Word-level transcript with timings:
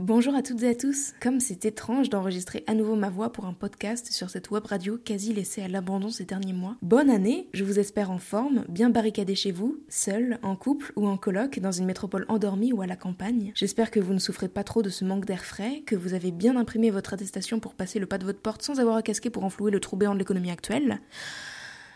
Bonjour 0.00 0.34
à 0.34 0.40
toutes 0.40 0.62
et 0.62 0.68
à 0.70 0.74
tous. 0.74 1.12
Comme 1.20 1.40
c'est 1.40 1.66
étrange 1.66 2.08
d'enregistrer 2.08 2.64
à 2.66 2.72
nouveau 2.72 2.96
ma 2.96 3.10
voix 3.10 3.30
pour 3.34 3.44
un 3.44 3.52
podcast 3.52 4.10
sur 4.10 4.30
cette 4.30 4.50
web 4.50 4.64
radio 4.64 4.96
quasi 4.96 5.34
laissée 5.34 5.60
à 5.60 5.68
l'abandon 5.68 6.08
ces 6.08 6.24
derniers 6.24 6.54
mois, 6.54 6.76
bonne 6.80 7.10
année, 7.10 7.48
je 7.52 7.64
vous 7.64 7.78
espère 7.78 8.10
en 8.10 8.16
forme, 8.16 8.64
bien 8.70 8.88
barricadé 8.88 9.34
chez 9.34 9.52
vous, 9.52 9.78
seul, 9.90 10.38
en 10.42 10.56
couple 10.56 10.94
ou 10.96 11.06
en 11.06 11.18
coloc, 11.18 11.58
dans 11.58 11.70
une 11.70 11.84
métropole 11.84 12.24
endormie 12.28 12.72
ou 12.72 12.80
à 12.80 12.86
la 12.86 12.96
campagne. 12.96 13.52
J'espère 13.54 13.90
que 13.90 14.00
vous 14.00 14.14
ne 14.14 14.18
souffrez 14.18 14.48
pas 14.48 14.64
trop 14.64 14.80
de 14.80 14.88
ce 14.88 15.04
manque 15.04 15.26
d'air 15.26 15.44
frais, 15.44 15.82
que 15.84 15.96
vous 15.96 16.14
avez 16.14 16.30
bien 16.30 16.56
imprimé 16.56 16.88
votre 16.88 17.12
attestation 17.12 17.60
pour 17.60 17.74
passer 17.74 17.98
le 17.98 18.06
pas 18.06 18.16
de 18.16 18.24
votre 18.24 18.40
porte 18.40 18.62
sans 18.62 18.80
avoir 18.80 18.96
à 18.96 19.02
casquer 19.02 19.28
pour 19.28 19.44
enflouer 19.44 19.70
le 19.70 19.80
trou 19.80 19.98
béant 19.98 20.14
de 20.14 20.18
l'économie 20.18 20.50
actuelle. 20.50 20.98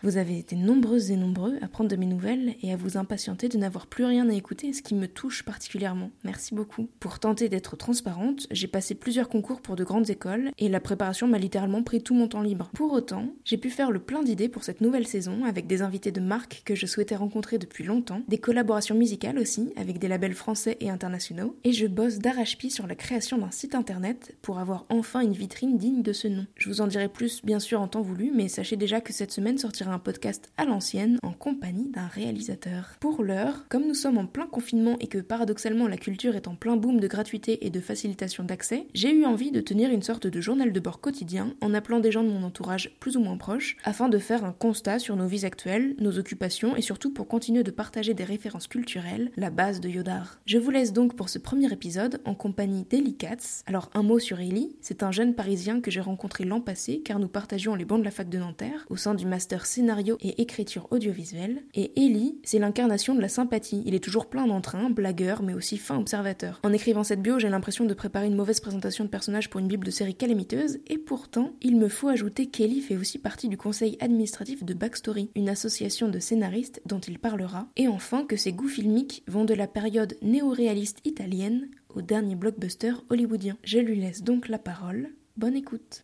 Vous 0.05 0.17
avez 0.17 0.37
été 0.37 0.55
nombreuses 0.55 1.09
et 1.09 1.17
nombreux 1.17 1.55
à 1.63 1.67
prendre 1.67 1.89
de 1.89 1.95
mes 1.95 2.05
nouvelles 2.05 2.53
et 2.61 2.71
à 2.71 2.75
vous 2.75 2.95
impatienter 2.95 3.49
de 3.49 3.57
n'avoir 3.57 3.87
plus 3.87 4.05
rien 4.05 4.29
à 4.29 4.33
écouter, 4.33 4.71
ce 4.71 4.83
qui 4.83 4.93
me 4.93 5.07
touche 5.07 5.41
particulièrement. 5.41 6.11
Merci 6.23 6.53
beaucoup. 6.53 6.87
Pour 6.99 7.17
tenter 7.17 7.49
d'être 7.49 7.75
transparente, 7.75 8.45
j'ai 8.51 8.67
passé 8.67 8.93
plusieurs 8.93 9.29
concours 9.29 9.61
pour 9.61 9.75
de 9.75 9.83
grandes 9.83 10.11
écoles 10.11 10.51
et 10.59 10.69
la 10.69 10.79
préparation 10.79 11.27
m'a 11.27 11.39
littéralement 11.39 11.81
pris 11.81 12.03
tout 12.03 12.13
mon 12.13 12.27
temps 12.27 12.43
libre. 12.43 12.69
Pour 12.75 12.93
autant, 12.93 13.29
j'ai 13.45 13.57
pu 13.57 13.71
faire 13.71 13.89
le 13.89 13.97
plein 13.97 14.21
d'idées 14.21 14.47
pour 14.47 14.63
cette 14.63 14.79
nouvelle 14.79 15.07
saison 15.07 15.43
avec 15.43 15.65
des 15.65 15.81
invités 15.81 16.11
de 16.11 16.21
marque 16.21 16.61
que 16.65 16.75
je 16.75 16.85
souhaitais 16.85 17.15
rencontrer 17.15 17.57
depuis 17.57 17.83
longtemps, 17.83 18.21
des 18.27 18.37
collaborations 18.37 18.93
musicales 18.93 19.39
aussi 19.39 19.73
avec 19.75 19.97
des 19.97 20.07
labels 20.07 20.35
français 20.35 20.77
et 20.81 20.91
internationaux, 20.91 21.57
et 21.63 21.71
je 21.71 21.87
bosse 21.87 22.19
d'arrache-pied 22.19 22.69
sur 22.69 22.85
la 22.85 22.93
création 22.93 23.39
d'un 23.39 23.49
site 23.49 23.73
internet 23.73 24.37
pour 24.43 24.59
avoir 24.59 24.85
enfin 24.89 25.21
une 25.21 25.33
vitrine 25.33 25.79
digne 25.79 26.03
de 26.03 26.13
ce 26.13 26.27
nom. 26.27 26.45
Je 26.57 26.69
vous 26.69 26.81
en 26.81 26.85
dirai 26.85 27.09
plus 27.09 27.43
bien 27.43 27.59
sûr 27.59 27.81
en 27.81 27.87
temps 27.87 28.03
voulu, 28.03 28.31
mais 28.31 28.49
sachez 28.49 28.75
déjà 28.75 29.01
que 29.01 29.11
cette 29.11 29.31
semaine 29.31 29.57
sortira 29.57 29.94
un 29.94 29.94
podcast 29.99 30.51
à 30.57 30.65
l'ancienne 30.65 31.17
en 31.23 31.31
compagnie 31.31 31.89
d'un 31.89 32.07
réalisateur. 32.07 32.95
Pour 32.99 33.23
l'heure, 33.23 33.65
comme 33.69 33.87
nous 33.87 33.93
sommes 33.93 34.17
en 34.17 34.25
plein 34.25 34.47
confinement 34.47 34.97
et 34.99 35.07
que 35.07 35.17
paradoxalement 35.17 35.87
la 35.87 35.97
culture 35.97 36.35
est 36.35 36.47
en 36.47 36.55
plein 36.55 36.77
boom 36.77 36.99
de 36.99 37.07
gratuité 37.07 37.65
et 37.65 37.69
de 37.69 37.79
facilitation 37.79 38.43
d'accès, 38.43 38.87
j'ai 38.93 39.11
eu 39.11 39.25
envie 39.25 39.51
de 39.51 39.61
tenir 39.61 39.91
une 39.91 40.03
sorte 40.03 40.27
de 40.27 40.41
journal 40.41 40.71
de 40.71 40.79
bord 40.79 41.01
quotidien 41.01 41.53
en 41.61 41.73
appelant 41.73 41.99
des 41.99 42.11
gens 42.11 42.23
de 42.23 42.29
mon 42.29 42.43
entourage 42.43 42.95
plus 42.99 43.17
ou 43.17 43.19
moins 43.19 43.37
proches 43.37 43.77
afin 43.83 44.09
de 44.09 44.17
faire 44.19 44.45
un 44.45 44.53
constat 44.53 44.99
sur 44.99 45.15
nos 45.15 45.27
vies 45.27 45.45
actuelles, 45.45 45.95
nos 45.99 46.17
occupations 46.17 46.75
et 46.75 46.81
surtout 46.81 47.13
pour 47.13 47.27
continuer 47.27 47.63
de 47.63 47.71
partager 47.71 48.13
des 48.13 48.23
références 48.23 48.67
culturelles, 48.67 49.31
la 49.37 49.49
base 49.49 49.79
de 49.79 49.89
Yodar. 49.89 50.39
Je 50.45 50.57
vous 50.57 50.71
laisse 50.71 50.93
donc 50.93 51.15
pour 51.15 51.29
ce 51.29 51.39
premier 51.39 51.71
épisode 51.71 52.21
en 52.25 52.35
compagnie 52.35 52.85
d'Eli 52.89 53.15
Katz. 53.15 53.63
Alors 53.65 53.89
un 53.93 54.03
mot 54.03 54.19
sur 54.19 54.39
Eli, 54.39 54.75
c'est 54.81 55.03
un 55.03 55.11
jeune 55.11 55.35
parisien 55.35 55.81
que 55.81 55.91
j'ai 55.91 56.01
rencontré 56.01 56.43
l'an 56.43 56.61
passé 56.61 57.01
car 57.03 57.19
nous 57.19 57.27
partagions 57.27 57.75
les 57.75 57.85
bancs 57.85 57.99
de 57.99 58.05
la 58.05 58.11
fac 58.11 58.29
de 58.29 58.37
Nanterre 58.37 58.85
au 58.89 58.97
sein 58.97 59.15
du 59.15 59.25
master 59.25 59.65
scénario 59.75 60.17
et 60.21 60.41
écriture 60.41 60.87
audiovisuelle. 60.91 61.63
Et 61.73 61.91
Eli, 62.05 62.39
c'est 62.43 62.59
l'incarnation 62.59 63.13
de 63.13 63.21
la 63.21 63.27
sympathie. 63.27 63.83
Il 63.85 63.93
est 63.93 64.03
toujours 64.03 64.27
plein 64.27 64.47
d'entrain, 64.47 64.89
blagueur, 64.89 65.43
mais 65.43 65.53
aussi 65.53 65.77
fin 65.77 65.97
observateur. 65.97 66.59
En 66.63 66.73
écrivant 66.73 67.03
cette 67.03 67.21
bio, 67.21 67.39
j'ai 67.39 67.49
l'impression 67.49 67.85
de 67.85 67.93
préparer 67.93 68.27
une 68.27 68.35
mauvaise 68.35 68.61
présentation 68.61 69.03
de 69.03 69.09
personnage 69.09 69.49
pour 69.49 69.59
une 69.59 69.67
bible 69.67 69.85
de 69.85 69.91
série 69.91 70.15
calamiteuse, 70.15 70.79
et 70.87 70.97
pourtant, 70.97 71.53
il 71.61 71.75
me 71.77 71.89
faut 71.89 72.07
ajouter 72.07 72.47
qu'Eli 72.47 72.79
fait 72.81 72.95
aussi 72.95 73.19
partie 73.19 73.49
du 73.49 73.57
conseil 73.57 73.97
administratif 73.99 74.63
de 74.63 74.73
Backstory, 74.73 75.29
une 75.35 75.49
association 75.49 76.07
de 76.07 76.19
scénaristes 76.19 76.81
dont 76.85 76.99
il 76.99 77.19
parlera, 77.19 77.67
et 77.75 77.87
enfin 77.87 78.23
que 78.23 78.37
ses 78.37 78.53
goûts 78.53 78.69
filmiques 78.69 79.23
vont 79.27 79.45
de 79.45 79.53
la 79.53 79.67
période 79.67 80.15
néo-réaliste 80.21 80.99
italienne 81.05 81.69
au 81.93 82.01
dernier 82.01 82.35
blockbuster 82.35 82.93
hollywoodien. 83.09 83.57
Je 83.63 83.79
lui 83.79 83.99
laisse 83.99 84.23
donc 84.23 84.47
la 84.47 84.59
parole. 84.59 85.09
Bonne 85.37 85.55
écoute. 85.55 86.03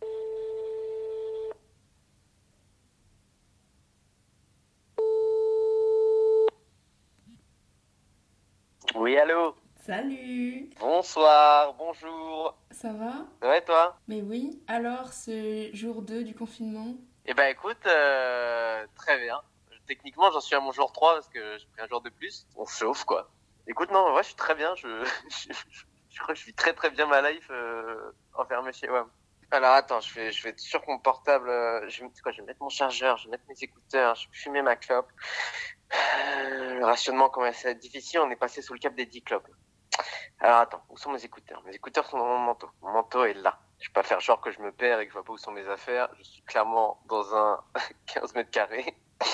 Oui, 9.12 9.18
allô 9.18 9.54
Salut 9.76 10.70
Bonsoir, 10.80 11.74
bonjour. 11.74 12.58
Ça 12.72 12.94
va? 12.94 13.26
Ouais, 13.46 13.62
toi? 13.62 13.98
Mais 14.08 14.22
oui, 14.22 14.64
alors 14.70 15.12
ce 15.12 15.70
jour 15.74 16.02
2 16.02 16.24
du 16.24 16.34
confinement? 16.34 16.96
Eh 17.26 17.34
ben 17.34 17.50
écoute, 17.52 17.86
euh, 17.88 18.88
très 18.96 19.20
bien. 19.20 19.42
Techniquement, 19.86 20.32
j'en 20.32 20.40
suis 20.40 20.56
à 20.56 20.62
mon 20.62 20.72
jour 20.72 20.94
3 20.94 21.16
parce 21.16 21.28
que 21.28 21.58
j'ai 21.58 21.66
pris 21.74 21.82
un 21.82 21.88
jour 21.88 22.00
de 22.00 22.10
plus. 22.10 22.48
On 22.56 22.66
chauffe, 22.66 23.04
quoi. 23.04 23.30
Écoute, 23.68 23.92
non, 23.92 24.14
ouais, 24.14 24.22
je 24.24 24.28
suis 24.28 24.36
très 24.36 24.56
bien. 24.56 24.74
Je, 24.76 24.88
je, 25.30 25.54
je 26.08 26.20
crois 26.22 26.34
que 26.34 26.40
je 26.40 26.44
suis 26.44 26.54
très 26.54 26.72
très 26.72 26.90
bien 26.90 27.06
ma 27.06 27.30
life 27.30 27.50
euh, 27.52 28.14
enfermé 28.36 28.72
chez 28.72 28.90
WAM. 28.90 29.10
Alors 29.52 29.74
attends, 29.74 30.00
je 30.00 30.14
vais, 30.14 30.32
je 30.32 30.48
être 30.48 30.60
sur 30.60 30.82
mon 30.88 30.98
portable. 31.00 31.50
euh, 31.50 31.88
je, 31.90 32.04
vais, 32.04 32.10
quoi, 32.24 32.32
je 32.32 32.40
vais 32.42 32.48
mettre 32.48 32.62
mon 32.62 32.70
chargeur, 32.70 33.18
je 33.18 33.26
vais 33.26 33.32
mettre 33.32 33.44
mes 33.50 33.62
écouteurs, 33.62 34.16
je 34.16 34.28
vais 34.28 34.34
fumer 34.34 34.62
ma 34.62 34.76
clope. 34.78 35.12
Euh, 35.94 36.76
Le 36.76 36.86
rationnement 36.86 37.30
commence 37.30 37.66
à 37.66 37.72
être 37.72 37.80
difficile, 37.80 38.20
on 38.22 38.30
est 38.32 38.36
passé 38.38 38.62
sous 38.62 38.74
le 38.74 38.80
cap 38.80 38.96
des 38.96 39.06
10 39.06 39.24
clopes. 39.24 39.48
Alors 40.40 40.60
attends, 40.60 40.84
où 40.90 40.98
sont 40.98 41.12
mes 41.12 41.24
écouteurs? 41.24 41.62
Mes 41.66 41.76
écouteurs 41.76 42.08
sont 42.10 42.18
dans 42.18 42.26
mon 42.26 42.40
manteau. 42.40 42.70
Mon 42.82 42.92
manteau 42.94 43.26
est 43.26 43.34
là. 43.34 43.60
Je 43.80 43.90
vais 43.90 43.94
pas 43.94 44.04
faire 44.04 44.20
genre 44.22 44.40
que 44.42 44.52
je 44.52 44.60
me 44.62 44.72
perds 44.72 45.00
et 45.02 45.06
que 45.06 45.12
je 45.12 45.14
vois 45.18 45.24
pas 45.24 45.34
où 45.34 45.38
sont 45.38 45.52
mes 45.52 45.68
affaires. 45.68 46.10
Je 46.18 46.24
suis 46.24 46.42
clairement 46.44 47.02
dans 47.08 47.36
un 47.36 47.64
15 48.08 48.34
mètres 48.36 48.52
carrés. 48.52 48.96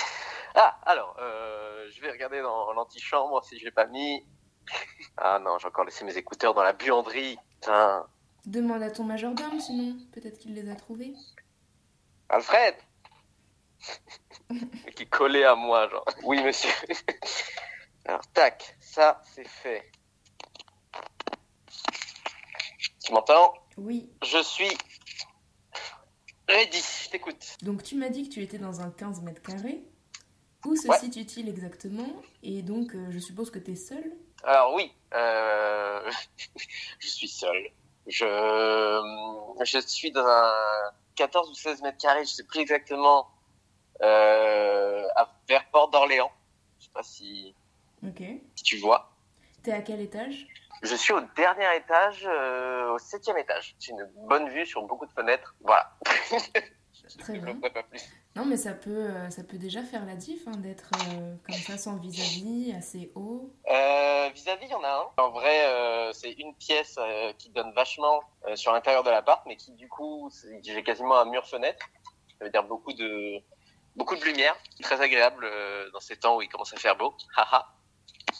Ah, 0.60 0.80
alors, 0.88 1.16
euh, 1.20 1.88
je 1.92 2.02
vais 2.02 2.10
regarder 2.10 2.42
dans 2.42 2.74
l'antichambre 2.74 3.44
si 3.46 3.60
j'ai 3.60 3.70
pas 3.70 3.86
mis. 3.86 4.26
Ah 5.18 5.38
non, 5.40 5.60
j'ai 5.60 5.68
encore 5.68 5.86
laissé 5.86 6.04
mes 6.04 6.18
écouteurs 6.18 6.56
dans 6.56 6.64
la 6.64 6.74
buanderie. 6.74 7.38
Putain. 7.62 8.08
Demande 8.48 8.82
à 8.82 8.90
ton 8.90 9.04
majordome 9.04 9.60
sinon, 9.60 9.98
peut-être 10.14 10.40
qu'il 10.40 10.54
les 10.56 10.70
a 10.70 10.76
trouvés. 10.76 11.14
Alfred 12.30 12.76
Qui 14.96 15.04
est 15.04 15.10
collé 15.10 15.44
à 15.44 15.54
moi, 15.54 15.90
genre. 15.90 16.06
Oui, 16.24 16.42
monsieur. 16.42 16.70
Alors, 18.06 18.26
tac, 18.32 18.78
ça, 18.80 19.22
c'est 19.36 19.48
fait. 19.48 19.92
Tu 23.04 23.12
m'entends? 23.12 23.54
Oui, 23.76 24.10
Je 24.26 24.42
suis 24.42 24.70
ready, 26.48 26.82
je 27.04 27.10
t'écoute. 27.10 27.58
donc 27.62 27.84
tu 27.84 27.96
m'as 27.96 28.08
dit 28.10 28.30
que 28.30 28.34
tu 28.34 28.42
étais 28.42 28.58
dans 28.58 28.80
un 28.80 28.90
15 28.92 29.22
mètres 29.24 29.42
carrés. 29.42 29.84
Où 30.66 30.76
se 30.76 30.88
Ouais. 30.88 30.98
situe-t-il 31.00 31.50
exactement? 31.50 32.08
Et 32.44 32.62
donc 32.62 32.96
euh, 32.96 33.12
je 33.12 33.20
suppose 33.20 33.52
que 33.52 33.60
t'es 33.60 33.76
seul? 33.76 34.14
Alors 34.44 34.74
oui, 34.74 34.92
euh, 35.14 36.10
je 37.00 37.08
suis 37.08 37.28
seul. 37.28 37.70
Je, 38.08 38.26
je 39.64 39.80
suis 39.80 40.12
dans 40.12 40.26
un 40.26 40.54
14 41.16 41.50
ou 41.50 41.54
16 41.54 41.82
mètres 41.82 41.98
carrés, 41.98 42.26
je 42.26 42.30
sais 42.30 42.44
plus 42.44 42.62
exactement, 42.62 43.28
euh, 44.02 45.04
à, 45.16 45.30
vers 45.48 45.70
Port 45.72 45.90
d'Orléans. 45.90 46.32
Je 46.80 46.86
sais 46.86 46.92
pas 46.94 47.04
si, 47.04 47.56
Ok. 48.04 48.24
si 48.56 48.64
tu 48.64 48.78
vois. 48.78 49.12
T'es 49.64 49.74
à 49.74 49.82
quel 49.82 50.00
étage? 50.02 50.48
Je 50.84 50.96
suis 50.96 51.12
au 51.12 51.22
dernier 51.36 51.76
étage, 51.76 52.24
euh, 52.28 52.94
au 52.94 53.00
septième 53.00 53.38
étage. 53.38 53.76
J'ai 53.80 53.92
une 53.92 54.08
bonne 54.28 54.48
vue 54.50 54.66
sur 54.66 54.84
beaucoup 54.84 55.08
de 55.08 55.12
fenêtres. 55.12 55.56
Voilà. 55.62 55.92
Très 57.20 57.36
Je 57.36 57.46
ne 57.46 57.54
pas 57.54 57.84
plus. 57.84 58.02
Non 58.38 58.46
mais 58.46 58.56
ça 58.56 58.74
peut, 58.74 58.92
euh, 58.92 59.32
ça 59.32 59.44
peut 59.44 59.58
déjà 59.58 59.82
faire 59.82 60.06
la 60.06 60.16
diff 60.16 60.48
hein, 60.48 60.58
d'être 60.58 60.92
euh, 61.10 61.36
comme 61.44 61.56
ça 61.56 61.76
sans 61.76 61.98
vis-à-vis, 61.98 62.72
assez 62.72 63.12
haut. 63.16 63.52
Euh, 63.68 64.30
Vis-à-vis, 64.30 64.68
il 64.68 64.70
y 64.70 64.76
en 64.76 64.84
a 64.84 64.90
un. 65.18 65.24
En 65.24 65.32
vrai, 65.32 66.14
c'est 66.14 66.34
une 66.34 66.54
pièce 66.54 67.00
qui 67.40 67.50
donne 67.50 67.74
vachement 67.74 68.20
sur 68.54 68.74
l'intérieur 68.74 69.02
de 69.02 69.10
l'appart, 69.10 69.42
mais 69.48 69.56
qui 69.56 69.72
du 69.72 69.88
coup, 69.88 70.30
j'ai 70.62 70.84
quasiment 70.84 71.18
un 71.18 71.26
mur 71.26 71.48
fenêtre. 71.48 71.84
Ça 72.38 72.46
veut 72.46 72.52
dire 72.52 72.64
beaucoup 72.64 72.94
de 72.94 73.42
beaucoup 73.96 74.16
de 74.16 74.24
lumière, 74.24 74.56
très 74.84 75.02
agréable 75.02 75.50
dans 75.92 76.00
ces 76.00 76.18
temps 76.18 76.38
où 76.38 76.42
il 76.44 76.50
commence 76.50 76.74
à 76.74 76.78
faire 76.78 76.96
beau. 76.96 77.16
Haha. 77.36 77.74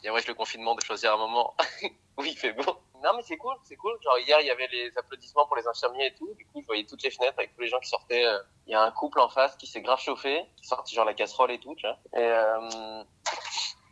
Et 0.04 0.12
ouais, 0.12 0.22
le 0.28 0.34
confinement 0.36 0.76
de 0.76 0.82
choisir 0.82 1.14
un 1.14 1.18
moment 1.18 1.56
où 2.18 2.24
il 2.24 2.38
fait 2.38 2.54
beau. 2.54 2.78
Non 3.04 3.12
mais 3.16 3.22
c'est 3.24 3.38
cool, 3.38 3.56
c'est 3.64 3.76
cool. 3.76 3.98
Genre 4.04 4.18
hier 4.20 4.40
il 4.42 4.48
y 4.48 4.52
avait 4.52 4.68
les 4.68 4.92
applaudissements 4.98 5.46
pour 5.46 5.56
les 5.56 5.68
infirmiers 5.68 6.08
et 6.08 6.14
tout. 6.16 6.34
Du 6.36 6.46
coup 6.48 6.62
je 6.62 6.66
voyais 6.66 6.86
toutes 6.86 7.04
les 7.04 7.12
fenêtres 7.12 7.36
avec 7.38 7.54
tous 7.56 7.62
les 7.62 7.68
gens 7.68 7.80
qui 7.80 7.90
sortaient. 7.90 8.26
euh. 8.26 8.40
Il 8.66 8.72
y 8.72 8.76
a 8.76 8.82
un 8.82 8.92
couple 8.92 9.20
en 9.20 9.30
face 9.30 9.56
qui 9.56 9.68
s'est 9.68 9.82
grave 9.82 10.00
chauffé, 10.00 10.44
qui 10.58 10.66
sortit 10.68 10.94
genre 10.96 11.06
la 11.06 11.14
casserole 11.14 11.52
et 11.52 11.60
tout. 11.60 11.74
Tu 11.76 11.86
vois. 11.88 11.98
Et 12.20 12.26
euh, 12.26 13.04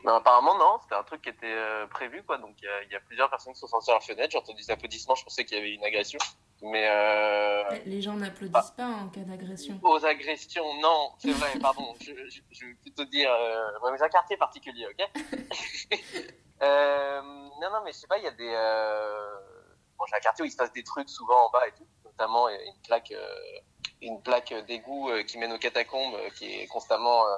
non, 0.04 0.14
apparemment, 0.16 0.56
non, 0.58 0.78
c'était 0.84 0.96
un 0.96 1.04
truc 1.04 1.22
qui 1.22 1.30
était 1.30 1.46
euh, 1.48 1.88
prévu, 1.88 2.22
quoi. 2.24 2.38
Donc, 2.38 2.56
il 2.62 2.66
y 2.66 2.68
a- 2.68 2.84
il 2.84 2.92
y, 2.92 2.96
a 2.96 3.00
plusieurs 3.00 3.28
personnes 3.30 3.54
qui 3.54 3.60
sont 3.60 3.68
sorties 3.68 3.90
à 3.92 3.96
la 3.96 4.00
fenêtre. 4.02 4.32
J'ai 4.32 4.38
entendu 4.38 4.62
des 4.62 4.70
applaudissements, 4.70 5.16
je 5.16 5.24
pensais 5.24 5.46
qu'il 5.46 5.58
y 5.58 5.62
avait 5.62 5.72
une 5.74 5.84
agression. 5.84 6.20
Mais 6.62 6.88
euh, 6.90 7.64
Les 7.86 8.02
gens 8.02 8.14
n'applaudissent 8.14 8.72
pas 8.78 8.86
en 8.88 9.10
cas 9.10 9.22
d'agression. 9.22 9.80
aux 9.82 10.06
agressions, 10.06 10.74
non, 10.82 11.12
c'est 11.18 11.32
vrai, 11.32 11.54
pardon. 11.62 11.96
je, 12.02 12.12
je, 12.30 12.42
je 12.52 12.66
vais 12.66 12.74
plutôt 12.76 13.06
dire, 13.06 13.32
mais 13.92 14.02
un 14.04 14.10
quartier 14.10 14.38
particulier, 14.38 14.86
ok? 14.88 15.10
Euh, 16.62 17.45
Non, 17.62 17.70
non, 17.72 17.82
mais 17.84 17.92
je 17.92 17.98
sais 17.98 18.08
pas, 18.08 18.18
il 18.18 18.24
y 18.24 18.28
a 18.28 18.32
des. 18.32 18.54
Euh... 18.54 19.40
Bon, 19.98 20.06
j'ai 20.08 20.16
un 20.16 20.20
quartier 20.20 20.44
où 20.44 20.46
il 20.46 20.52
se 20.52 20.58
passe 20.58 20.74
des 20.74 20.84
trucs 20.84 21.10
souvent 21.10 21.48
en 21.48 21.50
bas 21.52 21.68
et 21.68 21.72
tout. 21.72 21.88
Notamment, 22.04 22.48
a 22.48 22.54
une 22.54 22.82
plaque, 22.86 23.12
euh, 23.12 23.60
une 24.02 24.22
plaque 24.22 24.54
d'égout 24.68 25.10
euh, 25.10 25.24
qui 25.24 25.38
mène 25.38 25.54
aux 25.54 25.58
catacombes 25.58 26.16
euh, 26.16 26.30
qui 26.32 26.46
est 26.46 26.68
constamment 26.68 27.26
euh, 27.26 27.36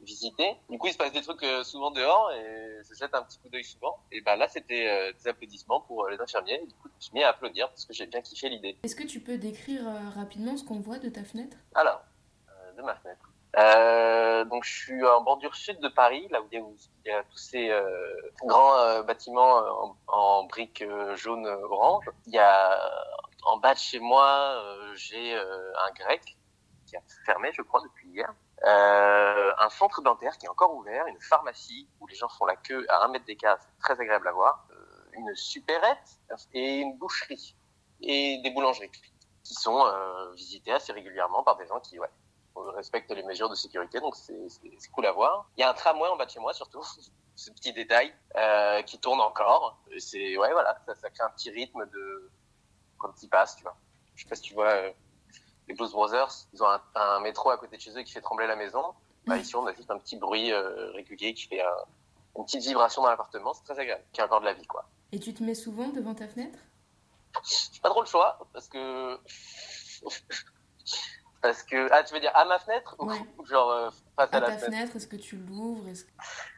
visitée. 0.00 0.56
Du 0.68 0.78
coup, 0.78 0.86
il 0.86 0.92
se 0.92 0.98
passe 0.98 1.12
des 1.12 1.22
trucs 1.22 1.42
euh, 1.42 1.62
souvent 1.62 1.90
dehors 1.90 2.32
et 2.32 2.80
je 2.88 2.94
jette 2.94 3.14
un 3.14 3.22
petit 3.22 3.38
coup 3.38 3.48
d'œil 3.48 3.64
souvent. 3.64 3.98
Et 4.12 4.20
ben 4.20 4.36
là, 4.36 4.48
c'était 4.48 4.88
euh, 4.88 5.12
des 5.12 5.28
applaudissements 5.28 5.80
pour 5.80 6.04
euh, 6.04 6.10
les 6.10 6.20
infirmiers. 6.20 6.60
Et 6.62 6.66
du 6.66 6.74
coup, 6.76 6.88
je 6.88 6.94
me 6.94 7.00
suis 7.00 7.12
mis 7.12 7.22
à 7.22 7.30
applaudir 7.30 7.68
parce 7.68 7.84
que 7.84 7.92
j'ai 7.92 8.06
bien 8.06 8.22
kiffé 8.22 8.48
l'idée. 8.48 8.78
Est-ce 8.82 8.96
que 8.96 9.06
tu 9.06 9.20
peux 9.20 9.36
décrire 9.36 9.86
euh, 9.86 10.10
rapidement 10.14 10.56
ce 10.56 10.64
qu'on 10.64 10.80
voit 10.80 10.98
de 10.98 11.08
ta 11.08 11.24
fenêtre? 11.24 11.56
Alors, 11.74 12.02
euh, 12.48 12.72
de 12.72 12.82
ma 12.82 12.94
fenêtre. 12.96 13.29
Euh, 13.58 14.44
donc 14.44 14.64
je 14.64 14.72
suis 14.72 15.06
en 15.06 15.22
bordure 15.22 15.54
sud 15.54 15.80
de 15.80 15.88
Paris, 15.88 16.28
là 16.30 16.40
où 16.40 16.46
il 16.52 16.62
y 17.06 17.10
a, 17.10 17.22
tous 17.24 17.36
ces 17.36 17.70
euh, 17.70 17.82
grands 18.44 18.76
euh, 18.78 19.02
bâtiments 19.02 19.56
en, 19.56 19.96
en 20.06 20.44
briques 20.44 20.82
euh, 20.82 21.16
jaunes 21.16 21.46
orange. 21.46 22.08
Il 22.26 22.34
y 22.34 22.38
a 22.38 22.78
en 23.44 23.56
bas 23.58 23.74
de 23.74 23.78
chez 23.78 23.98
moi, 23.98 24.24
euh, 24.24 24.94
j'ai 24.94 25.34
euh, 25.34 25.72
un 25.86 25.90
grec 25.92 26.36
qui 26.86 26.96
a 26.96 27.00
fermé, 27.24 27.50
je 27.52 27.62
crois, 27.62 27.80
depuis 27.82 28.08
hier. 28.08 28.32
Euh, 28.66 29.52
un 29.58 29.68
centre 29.70 30.02
dentaire 30.02 30.36
qui 30.36 30.46
est 30.46 30.48
encore 30.48 30.74
ouvert, 30.74 31.06
une 31.06 31.20
pharmacie 31.20 31.88
où 32.00 32.06
les 32.06 32.14
gens 32.14 32.28
font 32.28 32.44
la 32.44 32.56
queue 32.56 32.84
à 32.90 33.04
un 33.04 33.08
mètre 33.08 33.24
d'écart, 33.24 33.56
c'est 33.60 33.78
très 33.80 34.00
agréable 34.00 34.28
à 34.28 34.32
voir, 34.32 34.66
euh, 34.70 35.10
une 35.12 35.34
supérette 35.34 36.20
et 36.52 36.76
une 36.76 36.98
boucherie 36.98 37.56
et 38.02 38.40
des 38.42 38.50
boulangeries 38.50 38.90
qui 39.44 39.54
sont 39.54 39.86
euh, 39.86 40.32
visitées 40.34 40.72
assez 40.72 40.92
régulièrement 40.92 41.42
par 41.42 41.56
des 41.56 41.66
gens 41.66 41.80
qui 41.80 41.98
ouais, 41.98 42.10
respectent 42.74 43.10
les 43.12 43.22
mesures 43.22 43.48
de 43.48 43.54
sécurité, 43.54 44.00
donc 44.00 44.14
c'est 44.16 44.90
cool 44.92 45.06
à 45.06 45.12
voir. 45.12 45.48
Il 45.56 45.60
y 45.60 45.64
a 45.64 45.70
un 45.70 45.74
tramway 45.74 46.08
en 46.08 46.16
bas 46.16 46.26
de 46.26 46.30
chez 46.30 46.40
moi 46.40 46.52
surtout, 46.54 46.82
ce 47.36 47.50
petit 47.50 47.72
détail 47.72 48.14
euh, 48.36 48.82
qui 48.82 48.98
tourne 48.98 49.20
encore. 49.20 49.78
C'est 49.98 50.36
ouais 50.36 50.52
voilà, 50.52 50.76
ça, 50.86 50.94
ça 50.94 51.10
crée 51.10 51.24
un 51.24 51.30
petit 51.30 51.50
rythme 51.50 51.86
de 51.86 52.30
quand 52.98 53.12
il 53.22 53.28
passe, 53.28 53.56
tu 53.56 53.62
vois. 53.62 53.76
Je 54.14 54.22
sais 54.24 54.28
pas 54.28 54.34
si 54.36 54.42
tu 54.42 54.54
vois 54.54 54.70
euh, 54.72 54.92
les 55.68 55.74
Blues 55.74 55.92
Brothers, 55.92 56.30
ils 56.52 56.62
ont 56.62 56.68
un, 56.68 56.82
un 56.94 57.20
métro 57.20 57.50
à 57.50 57.56
côté 57.58 57.76
de 57.76 57.80
chez 57.82 57.96
eux 57.98 58.02
qui 58.02 58.12
fait 58.12 58.20
trembler 58.20 58.46
la 58.46 58.56
maison. 58.56 58.94
Bah, 59.26 59.36
ici, 59.38 59.54
on 59.56 59.66
a 59.66 59.72
juste 59.74 59.90
un 59.90 59.98
petit 59.98 60.16
bruit 60.16 60.50
euh, 60.52 60.90
régulier 60.92 61.32
qui 61.34 61.46
fait 61.46 61.60
un- 61.62 61.84
une 62.36 62.44
petite 62.44 62.62
vibration 62.62 63.02
dans 63.02 63.08
l'appartement. 63.08 63.52
C'est 63.54 63.64
très 63.64 63.78
agréable. 63.78 64.02
Qui 64.12 64.20
a 64.20 64.24
encore 64.24 64.40
de 64.40 64.46
la 64.46 64.54
vie, 64.54 64.66
quoi. 64.66 64.84
Et 65.12 65.18
tu 65.20 65.32
te 65.34 65.42
mets 65.42 65.54
souvent 65.54 65.88
devant 65.88 66.14
ta 66.14 66.26
fenêtre? 66.28 66.58
J'ai 67.72 67.80
pas 67.80 67.90
trop 67.90 68.00
le 68.00 68.06
choix 68.08 68.38
parce 68.52 68.68
que 68.68 69.18
parce 71.42 71.62
que 71.62 71.88
ah 71.92 72.02
tu 72.04 72.14
veux 72.14 72.20
dire 72.20 72.34
à 72.36 72.44
ma 72.44 72.58
fenêtre 72.58 72.94
ou 72.98 73.06
Ouais. 73.10 73.18
genre 73.48 73.70
euh, 73.70 73.90
face 74.16 74.28
à, 74.32 74.36
À 74.36 74.40
la 74.40 74.46
ta 74.46 74.58
fenêtre? 74.58 74.64
fenêtre, 74.66 74.96
est-ce 74.96 75.06
que 75.06 75.16
tu 75.16 75.36
l'ouvres? 75.36 75.86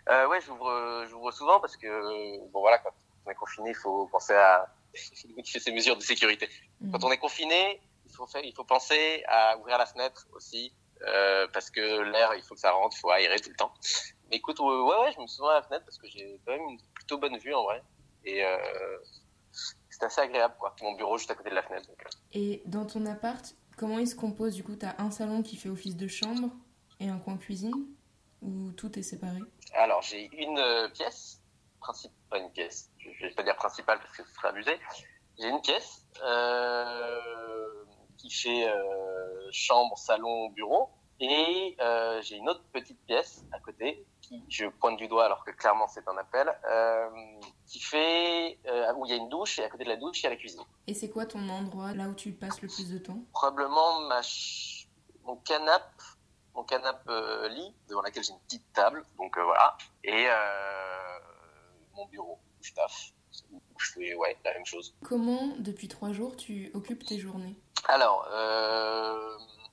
Euh, 0.08 0.29
ouais, 0.29 0.40
j'ouvre 0.40 0.69
euh, 0.69 1.06
j'ouvre 1.06 1.31
souvent 1.32 1.61
parce 1.61 1.76
que 1.76 2.38
bon 2.50 2.61
voilà 2.61 2.79
quand 2.79 2.90
on 3.26 3.31
est 3.31 3.34
confiné, 3.34 3.70
il 3.70 3.76
faut 3.76 4.06
penser 4.08 4.34
à 4.34 4.67
ses 5.44 5.73
mesures 5.73 5.96
de 5.96 6.02
sécurité. 6.02 6.49
Mhm. 6.81 6.93
Quand 6.93 7.05
on 7.05 7.12
est 7.12 7.19
confiné, 7.19 7.81
il 8.06 8.12
faut 8.12 8.26
faire, 8.26 8.44
il 8.44 8.55
faut 8.55 8.64
penser 8.64 9.23
à 9.29 9.56
ouvrir 9.58 9.79
la 9.79 9.87
fenêtre 9.87 10.26
aussi, 10.32 10.73
euh, 11.06 11.46
parce 11.52 11.70
que 11.70 12.02
l'air, 12.02 12.34
il 12.34 12.43
faut 12.43 12.55
que 12.55 12.61
ça 12.61 12.73
rentre, 12.73 12.96
il 12.96 13.00
faut 13.00 13.11
aérer 13.11 13.38
tout 13.38 13.50
le 13.50 13.56
temps. 13.56 13.73
Mais 14.31 14.37
écoute, 14.37 14.58
ouais, 14.61 14.67
ouais, 14.67 15.12
je 15.14 15.20
me 15.20 15.26
souvent 15.26 15.49
à 15.50 15.55
la 15.55 15.62
fenêtre 15.62 15.84
parce 15.84 15.99
que 15.99 16.08
j'ai 16.08 16.40
quand 16.44 16.52
même 16.52 16.69
une 16.69 16.81
plutôt 16.94 17.19
bonne 17.19 17.38
vue 17.38 17.55
en 17.55 17.62
vrai, 17.62 17.82
et 18.25 18.44
euh, 18.44 18.58
c'est 19.90 20.02
assez 20.02 20.20
agréable 20.20 20.55
quoi. 20.58 20.75
Mon 20.82 20.93
bureau 20.93 21.17
juste 21.19 21.31
à 21.31 21.34
côté 21.34 21.50
de 21.50 21.55
la 21.55 21.62
fenêtre. 21.62 21.87
Donc, 21.88 22.02
euh. 22.05 22.08
Et 22.32 22.62
dans 22.67 22.84
ton 22.87 23.06
appart, 23.06 23.55
comment 23.82 23.99
il 23.99 24.06
se 24.06 24.14
compose 24.14 24.55
Du 24.55 24.62
coup, 24.62 24.76
t'as 24.76 24.94
un 24.99 25.11
salon 25.11 25.43
qui 25.43 25.56
fait 25.56 25.69
office 25.69 25.96
de 25.96 26.06
chambre 26.06 26.50
et 27.00 27.08
un 27.08 27.19
coin 27.19 27.37
cuisine 27.37 27.75
Ou 28.40 28.70
tout 28.76 28.96
est 28.96 29.02
séparé? 29.02 29.40
Alors 29.75 30.00
j'ai 30.02 30.31
une 30.40 30.56
euh, 30.56 30.88
pièce 30.90 31.40
principale, 31.81 32.17
pas 32.31 32.38
une 32.38 32.50
pièce, 32.52 32.93
je 32.99 33.08
je 33.11 33.26
vais 33.26 33.34
pas 33.34 33.43
dire 33.43 33.56
principale 33.56 33.99
parce 33.99 34.17
que 34.17 34.23
ce 34.23 34.32
serait 34.34 34.49
abusé. 34.50 34.70
J'ai 35.37 35.49
une 35.49 35.61
pièce 35.62 36.06
euh, 36.25 37.84
qui 38.19 38.31
fait 38.31 38.69
euh, 38.69 39.49
chambre, 39.50 39.99
salon, 39.99 40.50
bureau. 40.50 40.90
Et 41.19 41.76
j'ai 42.23 42.37
une 42.37 42.49
autre 42.49 42.64
petite 42.73 43.00
pièce 43.06 43.44
à 43.52 43.58
côté 43.58 44.05
qui 44.40 44.44
je 44.49 44.67
pointe 44.67 44.96
du 44.96 45.08
doigt 45.08 45.25
alors 45.26 45.44
que 45.44 45.50
clairement 45.50 45.87
c'est 45.88 46.06
un 46.08 46.17
appel 46.17 46.52
euh, 46.70 47.08
qui 47.67 47.81
fait 47.81 48.58
euh, 48.67 48.93
où 48.94 49.06
il 49.06 49.11
y 49.11 49.12
a 49.12 49.17
une 49.17 49.29
douche 49.29 49.58
et 49.58 49.64
à 49.64 49.69
côté 49.69 49.84
de 49.84 49.88
la 49.88 49.96
douche 49.96 50.20
il 50.20 50.25
y 50.25 50.26
a 50.26 50.31
la 50.31 50.37
cuisine. 50.37 50.62
Et 50.87 50.94
c'est 50.94 51.11
quoi 51.11 51.26
ton 51.26 51.49
endroit 51.49 51.93
là 51.93 52.08
où 52.08 52.14
tu 52.14 52.32
passes 52.32 52.62
le 52.62 52.69
plus 52.69 52.90
de 52.90 52.99
temps? 52.99 53.19
Probablement 53.32 54.00
ma 54.08 54.23
ch- 54.23 54.88
mon 55.25 55.37
canapé 55.37 55.84
mon 56.55 56.64
canapé 56.64 57.05
euh, 57.08 57.49
lit 57.49 57.75
devant 57.88 58.02
laquelle 58.02 58.25
j'ai 58.25 58.32
une 58.32 58.40
petite 58.40 58.73
table 58.73 59.05
donc 59.19 59.37
euh, 59.38 59.44
voilà 59.44 59.76
et 60.05 60.26
mon 61.94 62.06
bureau 62.06 62.40
où 62.58 62.62
je 62.62 62.73
taffe 62.73 63.12
où 63.50 63.61
je 63.79 63.93
fais 63.93 64.14
ouais 64.14 64.37
la 64.44 64.52
même 64.52 64.67
chose. 64.67 64.94
Comment, 65.02 65.55
depuis 65.58 65.88
trois 65.88 66.12
jours, 66.12 66.37
tu 66.37 66.70
occupes 66.75 67.05
tes 67.05 67.19
journées? 67.19 67.56
Alors, 67.88 68.26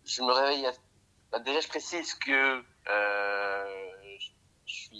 je 0.05 0.21
me 0.21 0.31
réveille. 0.31 0.65
À... 0.65 0.71
bah, 1.31 1.39
déjà, 1.39 1.59
je 1.59 1.67
précise 1.67 2.13
que 2.15 2.63
euh, 2.89 3.38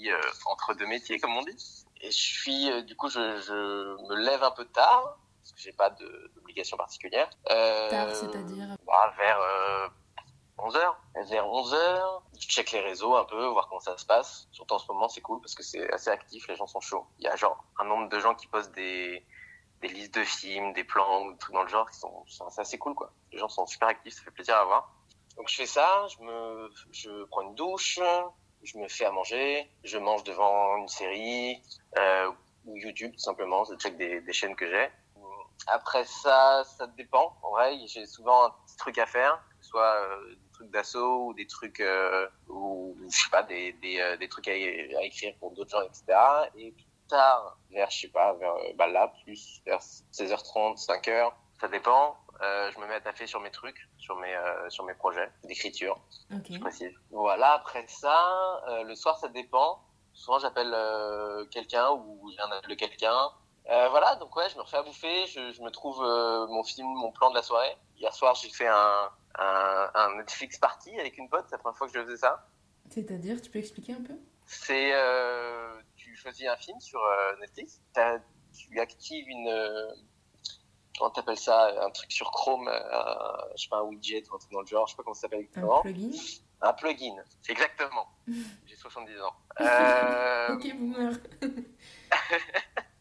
euh, 0.10 0.20
entre 0.46 0.74
deux 0.74 0.86
métiers, 0.86 1.20
comme 1.20 1.36
on 1.36 1.42
dit. 1.44 1.86
Et 2.02 2.12
je 2.12 2.18
suis, 2.18 2.72
euh, 2.72 2.82
du 2.82 2.96
coup, 2.96 3.10
je, 3.10 3.20
je 3.42 4.08
me 4.08 4.16
lève 4.16 4.44
un 4.44 4.52
peu 4.52 4.66
tard, 4.66 5.18
parce 5.42 5.52
que 5.52 5.60
j'ai 5.60 5.74
pas 5.74 5.90
d'obligation 5.90 6.78
particulière. 6.78 7.30
Euh, 7.52 7.90
Tard, 7.90 8.16
c'est-à-dire? 8.16 8.68
bah, 8.86 9.14
Vers 9.18 9.40
euh, 9.42 9.88
11h. 10.60 10.94
Vers 11.30 11.46
11h, 11.46 12.22
je 12.40 12.48
check 12.48 12.72
les 12.72 12.80
réseaux 12.82 13.16
un 13.16 13.26
peu, 13.26 13.46
voir 13.48 13.68
comment 13.68 13.82
ça 13.82 13.98
se 13.98 14.06
passe. 14.06 14.48
Surtout 14.52 14.76
en 14.76 14.80
ce 14.80 14.92
moment, 14.92 15.10
c'est 15.10 15.22
cool, 15.22 15.42
parce 15.42 15.56
que 15.56 15.64
c'est 15.64 15.92
assez 15.94 16.10
actif, 16.10 16.48
les 16.48 16.56
gens 16.56 16.68
sont 16.68 16.80
chauds. 16.82 17.06
Il 17.18 17.26
y 17.26 17.28
a 17.28 17.36
genre 17.36 17.64
un 17.80 17.86
nombre 17.86 18.08
de 18.10 18.20
gens 18.20 18.36
qui 18.36 18.48
postent 18.48 18.72
des 18.74 19.26
des 19.82 19.88
listes 19.88 20.14
de 20.16 20.26
films, 20.26 20.74
des 20.74 20.84
plans, 20.84 21.32
des 21.32 21.38
trucs 21.38 21.54
dans 21.56 21.62
le 21.64 21.70
genre 21.70 21.90
qui 21.90 21.98
sont, 21.98 22.26
sont- 22.28 22.50
c'est 22.50 22.60
assez 22.60 22.78
cool 22.78 22.94
quoi. 22.96 23.14
Les 23.32 23.38
gens 23.38 23.48
sont 23.48 23.66
super 23.66 23.88
actifs, 23.88 24.14
ça 24.14 24.24
fait 24.24 24.32
plaisir 24.32 24.58
à 24.58 24.66
voir. 24.66 24.92
Donc 25.38 25.48
je 25.48 25.56
fais 25.56 25.66
ça, 25.66 26.06
je 26.10 26.22
me, 26.22 26.70
je 26.92 27.24
prends 27.28 27.44
une 27.44 27.56
douche, 27.56 27.98
je 28.64 28.78
me 28.78 28.88
fais 28.88 29.06
à 29.06 29.12
manger, 29.12 29.70
je 29.84 29.98
mange 29.98 30.24
devant 30.24 30.78
une 30.78 30.88
série 30.88 31.62
euh, 31.98 32.32
ou 32.66 32.76
YouTube 32.78 33.12
tout 33.14 33.20
simplement, 33.20 33.64
je 33.66 33.76
check 33.76 33.98
des, 33.98 34.22
des 34.22 34.34
chaînes 34.34 34.56
que 34.56 34.70
j'ai. 34.70 34.90
Après 35.68 36.06
ça, 36.06 36.64
ça 36.64 36.88
dépend. 36.88 37.38
En 37.44 37.52
vrai, 37.52 37.78
j'ai 37.88 38.06
souvent 38.06 38.46
un 38.46 38.50
petit 38.66 38.78
truc 38.78 38.98
à 38.98 39.06
faire, 39.06 39.36
que 39.60 39.66
ce 39.66 39.70
soit 39.70 39.96
euh, 39.96 40.30
des 40.30 40.52
trucs 40.54 40.72
d'assaut 40.72 41.26
ou 41.28 41.34
des 41.34 41.48
trucs 41.48 41.80
euh, 41.80 42.28
ou 42.48 42.98
je 43.04 43.16
sais 43.16 43.30
pas 43.30 43.44
des 43.44 43.74
des, 43.74 44.00
euh, 44.00 44.18
des 44.18 44.30
trucs 44.30 44.48
à, 44.48 44.52
à 44.52 45.04
écrire 45.04 45.36
pour 45.40 45.52
d'autres 45.52 45.72
gens, 45.72 45.86
etc. 45.86 46.18
Et 46.56 46.72
plus 46.72 46.86
tard, 47.08 47.58
vers 47.72 47.90
je 47.92 48.02
sais 48.02 48.08
pas, 48.08 48.34
vers 48.34 48.54
euh, 48.54 48.74
bah 48.76 48.88
là 48.88 49.14
plus 49.24 49.62
vers 49.66 49.80
16h30, 49.80 50.84
5h, 50.86 51.32
ça 51.60 51.68
dépend. 51.68 52.18
Euh, 52.42 52.72
je 52.72 52.80
me 52.80 52.88
mets 52.88 52.94
à 52.96 53.02
taffer 53.02 53.28
sur 53.28 53.42
mes 53.42 53.52
trucs, 53.52 53.88
sur 53.98 54.16
mes 54.16 54.34
euh, 54.34 54.70
sur 54.70 54.86
mes 54.86 54.94
projets 54.94 55.30
d'écriture 55.44 56.00
Ok. 56.34 56.46
je 56.50 56.60
précise. 56.60 56.94
Voilà, 57.12 57.52
après 57.54 57.86
ça, 57.88 58.62
euh, 58.70 58.84
le 58.84 58.96
soir, 58.96 59.18
ça 59.18 59.28
dépend. 59.28 59.84
Souvent, 60.14 60.40
j'appelle 60.40 60.74
quelqu'un 61.52 61.92
ou 61.92 62.30
j'ai 62.32 62.40
un 62.42 62.52
appel 62.52 62.70
de 62.70 62.76
quelqu'un. 62.76 63.32
Voilà, 63.66 64.16
donc 64.16 64.36
ouais, 64.36 64.50
je 64.50 64.58
me 64.58 64.62
refais 64.64 64.78
à 64.78 64.82
bouffer, 64.84 65.28
je, 65.28 65.52
je 65.52 65.62
me 65.62 65.70
trouve 65.70 66.02
mon 66.02 66.64
film, 66.64 66.88
mon 66.88 67.12
plan 67.12 67.30
de 67.30 67.36
la 67.36 67.44
soirée. 67.44 67.78
Hier 67.98 68.14
soir, 68.14 68.36
j'ai 68.36 68.50
fait 68.50 68.68
un, 68.68 69.10
un, 69.38 69.92
un 69.94 70.16
Netflix 70.18 70.58
party 70.58 71.00
avec 71.00 71.18
une 71.18 71.30
pote, 71.30 71.46
c'est 71.46 71.56
la 71.56 71.60
première 71.60 71.78
fois 71.78 71.88
que 71.88 71.94
je 71.94 72.04
faisais 72.04 72.18
ça. 72.18 72.48
C'est-à-dire, 72.90 73.40
tu 73.42 73.50
peux 73.52 73.60
expliquer 73.60 73.94
un 73.94 74.02
peu? 74.02 74.16
C'est, 74.48 74.92
tu 75.96 76.16
choisis 76.16 76.48
un 76.48 76.58
film 76.58 76.80
sur 76.80 77.00
Netflix, 77.40 77.80
tu 78.58 78.80
actives 78.80 79.28
une, 79.30 79.94
comment 81.00 81.10
t'appelles 81.12 81.38
ça, 81.40 81.74
un 81.84 81.90
truc 81.90 82.12
sur 82.12 82.30
Chrome, 82.32 82.68
euh, 82.68 83.48
je 83.56 83.64
sais 83.64 83.70
pas, 83.70 83.78
un 83.78 83.84
widget 83.84 84.24
ou 84.32 84.36
un 84.36 84.38
truc 84.38 84.52
dans 84.52 84.62
le 84.62 84.68
genre, 84.68 84.86
je 84.86 84.92
sais 84.92 84.98
pas 84.98 85.04
comment 85.04 85.14
ça 85.16 85.22
s'appelle 85.22 85.40
Un 85.40 85.44
exactement. 85.44 85.82
plugin 85.82 86.10
Un 86.62 86.74
plugin, 86.74 87.16
exactement. 87.48 88.08
J'ai 88.68 88.76
70 88.76 89.22
ans. 89.22 89.34
Euh, 89.62 90.54
Ok, 90.56 90.76
boomer. 90.76 91.12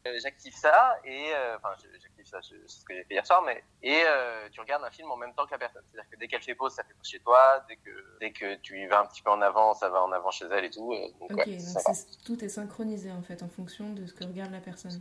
euh, 0.06 0.18
j'active 0.22 0.54
ça 0.54 0.96
et 1.04 1.32
euh, 1.34 1.56
enfin 1.56 1.70
j'active 2.00 2.24
ça, 2.26 2.38
c'est 2.42 2.56
ce 2.68 2.84
que 2.84 2.94
j'ai 2.94 3.04
fait 3.04 3.14
hier 3.14 3.26
soir, 3.26 3.42
mais 3.42 3.62
et 3.82 4.02
euh, 4.04 4.48
tu 4.50 4.60
regardes 4.60 4.84
un 4.84 4.90
film 4.90 5.10
en 5.10 5.16
même 5.16 5.34
temps 5.34 5.44
que 5.46 5.52
la 5.52 5.58
personne. 5.58 5.82
C'est-à-dire 5.90 6.10
que 6.10 6.16
dès 6.16 6.28
qu'elle 6.28 6.42
fait 6.42 6.54
pause, 6.54 6.72
ça 6.72 6.84
fait 6.84 6.94
pause 6.94 7.08
chez 7.08 7.20
toi. 7.20 7.64
Dès 7.68 7.76
que 7.76 7.90
dès 8.20 8.32
que 8.32 8.54
tu 8.56 8.86
vas 8.88 9.00
un 9.00 9.06
petit 9.06 9.22
peu 9.22 9.30
en 9.30 9.40
avant, 9.40 9.74
ça 9.74 9.88
va 9.88 10.02
en 10.02 10.12
avant 10.12 10.30
chez 10.30 10.46
elle 10.50 10.64
et 10.64 10.70
tout. 10.70 10.92
euh, 10.92 11.08
donc, 11.20 11.30
Ok, 11.32 11.46
ouais, 11.46 11.56
donc 11.56 11.60
c'est 11.60 11.94
c'est- 11.94 12.24
tout 12.24 12.42
est 12.44 12.48
synchronisé 12.48 13.10
en 13.12 13.22
fait 13.22 13.42
en 13.42 13.48
fonction 13.48 13.92
de 13.92 14.06
ce 14.06 14.14
que 14.14 14.24
regarde 14.24 14.52
la 14.52 14.60
personne. 14.60 15.00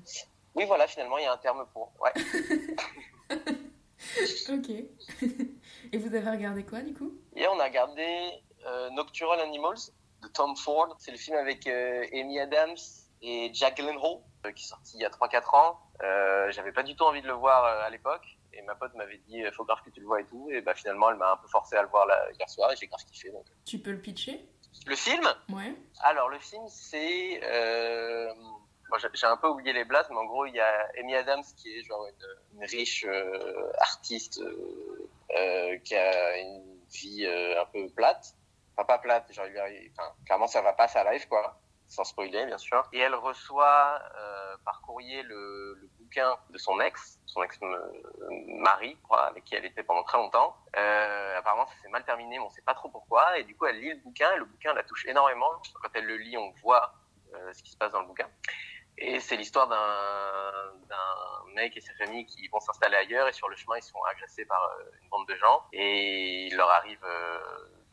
Oui, 0.57 0.65
voilà, 0.65 0.87
finalement, 0.87 1.19
il 1.19 1.23
y 1.23 1.27
a 1.27 1.31
un 1.31 1.37
terme 1.37 1.65
pour. 1.71 1.93
Ouais. 2.01 2.11
Ok. 4.49 4.69
Et 5.91 5.97
vous 5.97 6.15
avez 6.15 6.29
regardé 6.29 6.63
quoi 6.63 6.81
du 6.81 6.93
coup? 6.93 7.13
Et 7.35 7.47
on 7.47 7.59
a 7.59 7.65
regardé 7.65 8.31
euh, 8.65 8.89
Nocturnal 8.91 9.39
Animals 9.41 9.91
de 10.23 10.27
Tom 10.29 10.55
Ford. 10.55 10.95
C'est 10.97 11.11
le 11.11 11.17
film 11.17 11.35
avec 11.35 11.67
euh, 11.67 12.05
Amy 12.13 12.39
Adams 12.39 12.77
et 13.21 13.51
Jack 13.53 13.77
Gyllenhaal 13.77 14.19
euh, 14.45 14.51
qui 14.51 14.63
est 14.63 14.67
sorti 14.67 14.97
il 14.97 15.01
y 15.01 15.05
a 15.05 15.09
3-4 15.09 15.55
ans. 15.55 15.79
Euh, 16.01 16.51
J'avais 16.51 16.71
pas 16.71 16.83
du 16.83 16.95
tout 16.95 17.03
envie 17.03 17.21
de 17.21 17.27
le 17.27 17.33
voir 17.33 17.63
à 17.63 17.89
l'époque. 17.89 18.37
Et 18.53 18.61
ma 18.61 18.75
pote 18.75 18.93
m'avait 18.95 19.17
dit, 19.27 19.43
faut 19.55 19.65
grave 19.65 19.81
que 19.83 19.89
tu 19.89 19.99
le 19.99 20.07
vois 20.07 20.21
et 20.21 20.25
tout. 20.25 20.49
Et 20.51 20.61
bah 20.61 20.73
finalement, 20.73 21.11
elle 21.11 21.17
m'a 21.17 21.33
un 21.33 21.37
peu 21.37 21.47
forcé 21.47 21.75
à 21.75 21.81
le 21.81 21.89
voir 21.89 22.05
là, 22.07 22.17
hier 22.39 22.49
soir 22.49 22.71
et 22.71 22.75
j'ai 22.75 22.87
grave 22.87 23.03
kiffé. 23.05 23.29
Donc. 23.29 23.45
Tu 23.65 23.79
peux 23.79 23.91
le 23.91 24.01
pitcher? 24.01 24.47
Le 24.85 24.95
film? 24.95 25.27
Ouais. 25.49 25.75
Alors, 26.01 26.29
le 26.29 26.39
film, 26.39 26.63
c'est... 26.69 27.41
Bon, 28.89 28.97
j'ai- 28.97 29.27
un 29.27 29.37
peu 29.37 29.47
oublié 29.47 29.73
les 29.73 29.83
blagues, 29.83 30.05
mais 30.09 30.15
en 30.17 30.25
gros, 30.25 30.45
il 30.45 30.53
y 30.55 30.61
a 30.61 30.87
Amy 30.99 31.13
Adams 31.15 31.43
qui 31.57 31.69
est 31.77 31.81
une, 31.81 32.63
riche 32.63 33.05
euh, 33.05 33.71
artiste 33.79 34.39
euh, 34.39 35.09
euh, 35.37 35.77
qui 35.79 35.93
a 35.95 36.37
une 36.37 36.79
vie 36.89 37.27
un 37.27 37.65
peu 37.65 37.89
plate. 37.89 38.33
Enfin, 38.75 38.85
pas 38.85 38.97
plate, 38.99 39.33
genre, 39.33 39.45
il 39.47 39.91
enfin, 39.91 40.13
clairement, 40.25 40.47
ça 40.47 40.61
va 40.61 40.71
pas 40.71 40.87
sa 40.87 41.11
life, 41.11 41.27
quoi. 41.27 41.59
Sans 41.89 42.05
spoiler, 42.05 42.45
bien 42.45 42.57
sûr. 42.57 42.87
Et 42.93 42.99
elle 42.99 43.15
reçoit 43.15 44.01
par 44.63 44.81
courrier 44.81 45.23
le, 45.23 45.89
bouquin 45.99 46.37
de 46.49 46.57
son 46.57 46.79
ex, 46.79 47.19
son 47.25 47.43
ex-mari, 47.43 48.97
avec 49.09 49.43
qui 49.43 49.55
elle 49.55 49.65
était 49.65 49.83
pendant 49.83 50.03
très 50.03 50.17
longtemps. 50.17 50.55
Apparemment, 50.73 51.65
ça 51.67 51.73
s'est 51.81 51.89
mal 51.89 52.05
terminé, 52.05 52.37
mais 52.37 52.45
on 52.45 52.49
sait 52.49 52.61
pas 52.61 52.73
trop 52.73 52.89
pourquoi. 52.89 53.37
Et 53.37 53.43
du 53.43 53.55
coup, 53.55 53.65
elle 53.65 53.79
lit 53.79 53.89
le 53.89 53.99
bouquin, 53.99 54.31
et 54.33 54.37
le 54.37 54.45
bouquin 54.45 54.73
la 54.73 54.83
touche 54.83 55.05
énormément. 55.05 55.51
Quand 55.81 55.89
elle 55.93 56.05
le 56.05 56.17
lit, 56.17 56.37
on 56.37 56.51
voit 56.61 56.93
ce 57.51 57.61
qui 57.63 57.71
se 57.71 57.77
passe 57.77 57.91
dans 57.91 58.01
le 58.01 58.07
bouquin. 58.07 58.29
Et 58.97 59.19
c'est 59.19 59.35
l'histoire 59.35 59.67
d'un 59.67 61.53
mec 61.55 61.75
et 61.75 61.81
sa 61.81 61.93
famille 61.95 62.25
qui 62.25 62.47
vont 62.49 62.59
s'installer 62.59 62.95
ailleurs, 62.97 63.27
et 63.27 63.33
sur 63.33 63.49
le 63.49 63.55
chemin, 63.55 63.77
ils 63.77 63.83
sont 63.83 64.01
agressés 64.11 64.45
par 64.45 64.61
euh, 64.63 64.83
une 65.01 65.09
bande 65.09 65.27
de 65.27 65.35
gens, 65.35 65.63
et 65.73 66.45
il 66.47 66.55
leur 66.55 66.69
arrive 66.69 67.03
euh, 67.03 67.39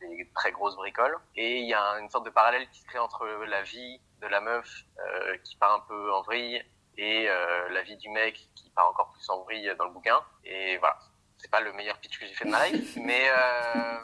des 0.00 0.30
très 0.34 0.52
grosses 0.52 0.76
bricoles. 0.76 1.16
Et 1.37 1.61
il 1.61 1.66
y 1.68 1.75
a 1.75 1.99
une 2.00 2.11
sorte 2.11 2.25
de 2.26 2.30
parallèle 2.30 2.68
qui 2.70 2.80
se 2.80 2.87
crée 2.87 2.99
entre 2.99 3.25
la 3.26 3.62
vie 3.62 4.00
de 4.20 4.26
la 4.26 4.40
meuf 4.40 4.68
euh, 4.99 5.37
qui 5.44 5.56
part 5.56 5.73
un 5.75 5.80
peu 5.80 6.12
en 6.12 6.23
vrille 6.23 6.62
et 6.96 7.28
euh, 7.28 7.68
la 7.70 7.82
vie 7.82 7.96
du 7.96 8.08
mec 8.11 8.49
qui 8.54 8.70
part 8.70 8.88
encore 8.88 9.11
plus 9.12 9.28
en 9.30 9.42
vrille 9.44 9.70
dans 9.78 9.84
le 9.87 9.90
bouquin. 9.92 10.20
Et 10.44 10.76
voilà, 10.78 10.99
c'est 11.38 11.50
pas 11.50 11.61
le 11.61 11.73
meilleur 11.73 11.99
pitch 11.99 12.18
que 12.18 12.26
j'ai 12.26 12.34
fait 12.34 12.44
de 12.44 12.50
ma 12.50 12.68
life, 12.68 12.96
mais, 13.02 13.28
euh, 13.30 13.99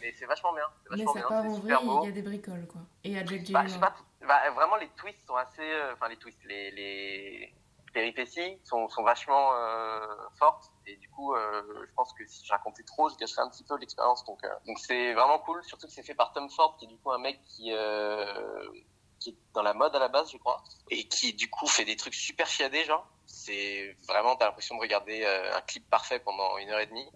mais 0.00 0.12
c'est 0.14 0.26
vachement 0.26 0.52
bien. 0.54 0.64
Mais 0.90 0.96
Vachement 0.96 1.12
ça 1.12 1.18
bien, 1.20 1.28
part 1.28 1.42
c'est 1.42 1.48
en 1.48 1.60
vrille, 1.60 1.98
il 2.02 2.06
y 2.06 2.08
a 2.08 2.14
des 2.14 2.22
bricoles, 2.22 2.66
quoi. 2.66 2.80
Et 3.04 3.18
à 3.18 3.24
Jack 3.24 3.28
Bah, 3.50 3.62
je 3.64 3.68
sais 3.68 3.74
Gyllenhaal. 3.74 3.80
pas, 3.80 3.94
bah, 4.22 4.50
vraiment 4.50 4.76
les 4.76 4.88
twists 4.90 5.26
sont 5.26 5.36
assez, 5.36 5.62
euh, 5.62 5.92
enfin 5.94 6.08
les 6.08 6.16
twists, 6.16 6.42
les, 6.44 7.52
péripéties 7.92 8.58
sont, 8.64 8.88
vachement 9.02 9.54
euh, 9.54 10.06
fortes. 10.38 10.70
Et 10.86 10.96
du 10.96 11.08
coup 11.08 11.34
euh, 11.34 11.86
je 11.88 11.94
pense 11.94 12.12
que 12.12 12.26
si 12.26 12.44
je 12.44 12.52
racontais 12.52 12.82
trop 12.82 13.08
je 13.08 13.16
gâcherais 13.16 13.42
un 13.42 13.48
petit 13.48 13.64
peu 13.64 13.76
l'expérience. 13.78 14.24
Donc 14.24 14.40
donc 14.66 14.78
c'est 14.78 15.14
vraiment 15.14 15.38
cool. 15.38 15.62
Surtout 15.64 15.86
que 15.86 15.92
c'est 15.92 16.02
fait 16.02 16.14
par 16.14 16.32
Tom 16.32 16.50
Ford 16.50 16.76
qui 16.78 16.84
est 16.84 16.88
du 16.88 16.98
coup 16.98 17.10
un 17.10 17.18
mec 17.18 17.40
qui 17.44 17.70
est 17.70 19.36
dans 19.54 19.62
la 19.62 19.74
mode 19.74 19.96
à 19.96 19.98
la 19.98 20.08
base 20.08 20.30
je 20.30 20.38
crois. 20.38 20.62
Et 20.90 21.08
qui 21.08 21.32
du 21.32 21.48
coup 21.48 21.66
fait 21.66 21.84
des 21.84 21.96
trucs 21.96 22.14
super 22.14 22.46
chiadés 22.46 22.84
genre. 22.84 23.06
C'est 23.26 23.96
vraiment 24.06 24.36
t'as 24.36 24.46
l'impression 24.46 24.76
de 24.76 24.80
regarder 24.80 25.24
un 25.24 25.60
clip 25.62 25.88
parfait 25.88 26.18
pendant 26.18 26.58
une 26.58 26.68
heure 26.70 26.80
et 26.80 26.86
demie. 26.86 27.08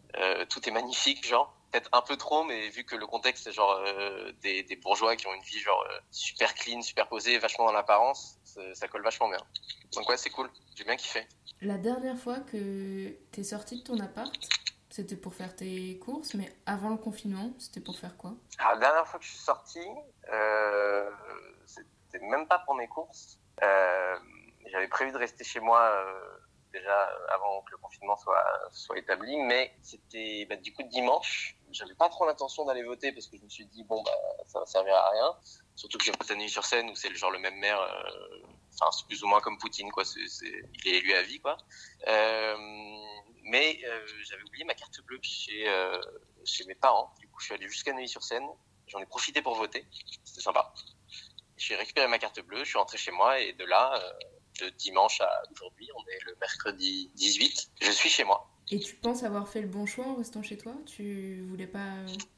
Tout 0.48 0.66
est 0.66 0.72
magnifique 0.72 1.26
genre 1.26 1.54
peut-être 1.70 1.88
un 1.92 2.02
peu 2.02 2.16
trop, 2.16 2.44
mais 2.44 2.68
vu 2.68 2.84
que 2.84 2.96
le 2.96 3.06
contexte 3.06 3.44
c'est 3.44 3.52
genre 3.52 3.72
euh, 3.86 4.32
des, 4.40 4.62
des 4.62 4.76
bourgeois 4.76 5.16
qui 5.16 5.26
ont 5.26 5.34
une 5.34 5.42
vie 5.42 5.58
genre 5.58 5.84
euh, 5.90 5.98
super 6.10 6.54
clean, 6.54 6.82
super 6.82 7.08
posée, 7.08 7.38
vachement 7.38 7.66
dans 7.66 7.72
l'apparence, 7.72 8.38
ça, 8.44 8.88
colle 8.88 9.02
vachement 9.02 9.28
bien. 9.28 9.40
Donc 9.92 10.08
ouais, 10.08 10.16
c'est 10.16 10.30
cool, 10.30 10.50
j'ai 10.74 10.84
bien 10.84 10.96
kiffé. 10.96 11.26
La 11.62 11.78
dernière 11.78 12.18
fois 12.18 12.40
que 12.40 13.16
t'es 13.32 13.44
sorti 13.44 13.78
de 13.78 13.82
ton 13.84 13.98
appart, 14.00 14.32
c'était 14.88 15.16
pour 15.16 15.34
faire 15.34 15.54
tes 15.54 15.98
courses, 15.98 16.34
mais 16.34 16.52
avant 16.66 16.90
le 16.90 16.96
confinement, 16.96 17.52
c'était 17.58 17.80
pour 17.80 17.96
faire 17.98 18.16
quoi? 18.16 18.34
Alors, 18.58 18.74
la 18.74 18.80
dernière 18.80 19.06
fois 19.06 19.20
que 19.20 19.24
je 19.24 19.30
suis 19.30 19.38
sorti, 19.38 19.86
euh, 20.32 21.10
c'était 21.66 22.24
même 22.26 22.48
pas 22.48 22.58
pour 22.60 22.74
mes 22.74 22.88
courses. 22.88 23.38
J'avais 24.72 24.88
prévu 24.88 25.12
de 25.12 25.18
rester 25.18 25.44
chez 25.44 25.60
moi 25.60 25.92
déjà 26.72 27.04
avant 27.34 27.62
que 27.62 27.72
le 27.72 27.78
confinement 27.78 28.16
soit, 28.16 28.42
soit 28.72 28.98
établi, 28.98 29.36
mais 29.38 29.72
c'était 29.82 30.46
bah, 30.48 30.56
du 30.56 30.72
coup 30.72 30.82
dimanche. 30.84 31.56
J'avais 31.72 31.94
pas 31.94 32.08
trop 32.08 32.26
l'intention 32.26 32.64
d'aller 32.64 32.82
voter 32.82 33.12
parce 33.12 33.26
que 33.28 33.36
je 33.36 33.42
me 33.44 33.48
suis 33.48 33.66
dit 33.66 33.84
bon 33.84 34.02
bah 34.02 34.10
ça 34.46 34.60
va 34.60 34.66
servir 34.66 34.94
à 34.94 35.10
rien. 35.10 35.34
Surtout 35.76 35.98
que 35.98 36.04
j'ai 36.04 36.12
voté 36.12 36.32
à 36.32 36.36
Neuilly-sur-Seine 36.36 36.90
où 36.90 36.94
c'est 36.94 37.08
le 37.08 37.16
genre 37.16 37.30
le 37.30 37.38
même 37.38 37.56
maire. 37.58 37.80
euh, 37.80 38.46
Enfin 38.74 38.90
c'est 38.92 39.06
plus 39.06 39.22
ou 39.22 39.26
moins 39.26 39.40
comme 39.40 39.58
Poutine 39.58 39.90
quoi. 39.92 40.04
Il 40.16 40.88
est 40.88 40.96
élu 40.96 41.12
à 41.14 41.22
vie 41.22 41.40
quoi. 41.40 41.56
Euh, 42.08 42.56
mais 43.44 43.80
euh, 43.84 44.06
j'avais 44.24 44.42
oublié 44.42 44.64
ma 44.64 44.74
carte 44.74 45.00
bleue 45.02 45.18
chez 45.22 45.68
euh, 45.68 46.00
chez 46.44 46.64
mes 46.64 46.74
parents. 46.74 47.12
Du 47.18 47.28
coup 47.28 47.40
je 47.40 47.46
suis 47.46 47.54
allé 47.54 47.68
jusqu'à 47.68 47.92
Neuilly-sur-Seine. 47.92 48.46
J'en 48.86 48.98
ai 49.00 49.06
profité 49.06 49.42
pour 49.42 49.54
voter. 49.54 49.86
C'était 50.24 50.40
sympa. 50.40 50.72
J'ai 51.56 51.76
récupéré 51.76 52.08
ma 52.08 52.18
carte 52.18 52.40
bleue, 52.40 52.60
je 52.64 52.70
suis 52.70 52.78
rentré 52.78 52.96
chez 52.96 53.10
moi 53.10 53.38
et 53.38 53.52
de 53.52 53.64
là, 53.66 53.92
euh, 54.02 54.12
de 54.60 54.68
dimanche 54.70 55.20
à 55.20 55.42
aujourd'hui, 55.52 55.88
on 55.94 56.02
est 56.08 56.24
le 56.26 56.36
mercredi 56.40 57.10
18, 57.14 57.70
je 57.80 57.90
suis 57.90 58.10
chez 58.10 58.24
moi. 58.24 58.50
Et 58.70 58.78
tu 58.78 58.94
penses 58.94 59.24
avoir 59.24 59.48
fait 59.48 59.60
le 59.60 59.68
bon 59.68 59.84
choix 59.86 60.06
en 60.06 60.14
restant 60.14 60.42
chez 60.42 60.56
toi? 60.56 60.72
Tu 60.86 61.44
voulais 61.48 61.66
pas 61.66 61.90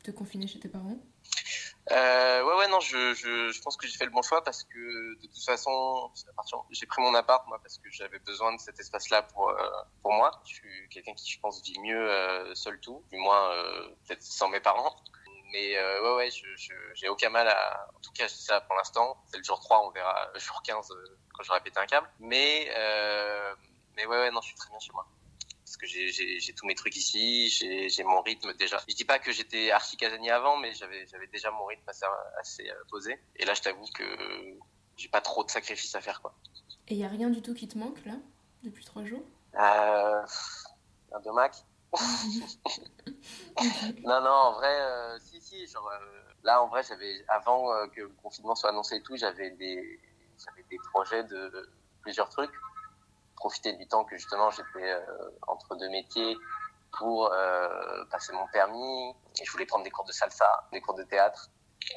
te 0.02 0.10
confiner 0.10 0.46
chez 0.46 0.58
tes 0.58 0.68
parents? 0.68 0.98
Euh, 1.90 2.44
ouais, 2.44 2.56
ouais, 2.58 2.68
non, 2.68 2.78
je, 2.80 3.12
je, 3.12 3.50
je 3.50 3.60
pense 3.60 3.76
que 3.76 3.86
j'ai 3.86 3.98
fait 3.98 4.04
le 4.04 4.12
bon 4.12 4.22
choix 4.22 4.42
parce 4.44 4.62
que 4.62 5.20
de 5.20 5.26
toute 5.26 5.44
façon, 5.44 6.10
j'ai 6.70 6.86
pris 6.86 7.02
mon 7.02 7.14
appart, 7.14 7.46
moi, 7.48 7.58
parce 7.60 7.78
que 7.78 7.90
j'avais 7.90 8.20
besoin 8.20 8.54
de 8.54 8.60
cet 8.60 8.78
espace-là 8.78 9.22
pour, 9.22 9.50
euh, 9.50 9.56
pour 10.00 10.12
moi. 10.12 10.30
Je 10.46 10.54
suis 10.54 10.88
quelqu'un 10.90 11.12
qui, 11.14 11.30
je 11.30 11.40
pense, 11.40 11.62
vit 11.62 11.78
mieux 11.80 12.10
euh, 12.10 12.54
seul 12.54 12.78
tout, 12.80 13.02
du 13.10 13.18
moins 13.18 13.50
euh, 13.50 13.88
peut-être 14.06 14.22
sans 14.22 14.48
mes 14.48 14.60
parents. 14.60 14.94
Mais 15.52 15.76
euh, 15.76 16.02
ouais, 16.02 16.16
ouais, 16.16 16.30
je, 16.30 16.46
je, 16.56 16.72
j'ai 16.94 17.08
aucun 17.08 17.28
mal 17.28 17.46
à... 17.46 17.88
En 17.94 18.00
tout 18.00 18.12
cas, 18.12 18.28
c'est 18.28 18.42
ça 18.42 18.60
pour 18.62 18.74
l'instant. 18.76 19.22
C'est 19.26 19.38
le 19.38 19.44
jour 19.44 19.60
3, 19.60 19.86
on 19.86 19.90
verra 19.90 20.30
le 20.32 20.40
jour 20.40 20.62
15 20.62 20.90
euh, 20.90 21.18
quand 21.34 21.42
j'aurai 21.42 21.60
pété 21.60 21.78
un 21.78 21.86
câble. 21.86 22.08
Mais, 22.20 22.70
euh, 22.76 23.54
mais 23.96 24.06
ouais, 24.06 24.18
ouais, 24.18 24.30
non, 24.30 24.40
je 24.40 24.48
suis 24.48 24.56
très 24.56 24.70
bien 24.70 24.78
chez 24.78 24.92
moi. 24.92 25.06
Parce 25.64 25.76
que 25.76 25.86
j'ai, 25.86 26.08
j'ai, 26.08 26.40
j'ai 26.40 26.52
tous 26.54 26.66
mes 26.66 26.74
trucs 26.74 26.96
ici, 26.96 27.48
j'ai, 27.48 27.88
j'ai 27.88 28.04
mon 28.04 28.20
rythme 28.22 28.52
déjà. 28.54 28.78
Je 28.88 28.94
dis 28.94 29.04
pas 29.04 29.18
que 29.18 29.32
j'étais 29.32 29.70
archi 29.70 29.96
casanier 29.96 30.30
avant, 30.30 30.56
mais 30.56 30.72
j'avais, 30.74 31.06
j'avais 31.06 31.26
déjà 31.26 31.50
mon 31.50 31.64
rythme 31.64 31.88
assez, 31.88 32.06
assez 32.38 32.70
posé. 32.90 33.18
Et 33.36 33.44
là, 33.44 33.54
je 33.54 33.62
t'avoue 33.62 33.86
que 33.94 34.04
j'ai 34.96 35.08
pas 35.08 35.20
trop 35.20 35.44
de 35.44 35.50
sacrifices 35.50 35.94
à 35.94 36.00
faire, 36.00 36.20
quoi. 36.20 36.34
Et 36.88 36.94
y 36.94 37.04
a 37.04 37.08
rien 37.08 37.30
du 37.30 37.42
tout 37.42 37.54
qui 37.54 37.68
te 37.68 37.78
manque 37.78 38.04
là 38.04 38.14
depuis 38.62 38.84
trois 38.84 39.04
jours? 39.04 39.24
Un 39.54 40.24
de 41.20 41.30
Mac. 41.30 41.54
non, 44.04 44.20
non, 44.22 44.30
en 44.30 44.52
vrai, 44.52 44.80
euh, 44.80 45.18
si, 45.20 45.40
si, 45.42 45.66
genre, 45.66 45.86
euh, 45.88 45.98
là, 46.42 46.62
en 46.62 46.68
vrai, 46.68 46.82
j'avais, 46.82 47.22
avant 47.28 47.70
euh, 47.72 47.86
que 47.88 48.00
le 48.00 48.08
confinement 48.22 48.54
soit 48.54 48.70
annoncé 48.70 48.96
et 48.96 49.02
tout, 49.02 49.14
j'avais 49.16 49.50
des, 49.50 50.00
j'avais 50.42 50.62
des 50.70 50.78
projets 50.92 51.24
de, 51.24 51.68
plusieurs 52.00 52.30
trucs. 52.30 52.52
Profiter 53.36 53.74
du 53.74 53.86
temps 53.88 54.04
que 54.04 54.16
justement 54.16 54.50
j'étais 54.50 54.94
entre 55.48 55.74
deux 55.74 55.88
métiers 55.88 56.36
pour 56.92 57.34
passer 58.10 58.32
mon 58.32 58.46
permis. 58.48 59.10
Et 59.40 59.44
je 59.44 59.50
voulais 59.50 59.66
prendre 59.66 59.82
des 59.82 59.90
cours 59.90 60.04
de 60.04 60.12
salsa, 60.12 60.68
des 60.72 60.80
cours 60.80 60.94
de 60.94 61.02
théâtre. 61.02 61.50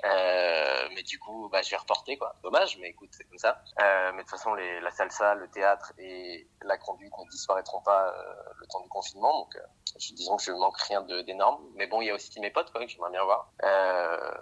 Euh, 0.05 0.89
mais 0.93 1.03
du 1.03 1.19
coup, 1.19 1.49
bah, 1.49 1.61
j'ai 1.61 1.75
reporté, 1.75 2.17
quoi. 2.17 2.35
Dommage, 2.43 2.77
mais 2.79 2.89
écoute, 2.89 3.09
c'est 3.11 3.23
comme 3.25 3.37
ça. 3.37 3.61
Euh, 3.81 4.11
mais 4.13 4.17
de 4.17 4.21
toute 4.27 4.31
façon, 4.31 4.53
les, 4.53 4.79
la 4.81 4.91
salsa, 4.91 5.35
le 5.35 5.49
théâtre 5.49 5.93
et 5.97 6.47
la 6.61 6.77
conduite 6.77 7.11
ne 7.17 7.29
disparaîtront 7.29 7.81
pas 7.81 8.09
euh, 8.09 8.33
le 8.57 8.67
temps 8.67 8.81
du 8.81 8.89
confinement. 8.89 9.39
Donc, 9.41 9.55
euh, 9.55 9.61
je, 9.99 10.13
disons 10.13 10.37
que 10.37 10.43
je 10.43 10.51
manque 10.51 10.77
rien 10.81 11.01
de- 11.01 11.21
d'énorme. 11.21 11.63
Mais 11.75 11.87
bon, 11.87 12.01
il 12.01 12.07
y 12.07 12.11
a 12.11 12.15
aussi 12.15 12.39
mes 12.39 12.51
potes, 12.51 12.71
quoi, 12.71 12.81
que 12.85 12.87
j'aimerais 12.91 13.11
bien 13.11 13.23
voir. 13.23 13.51
Euh, 13.63 14.33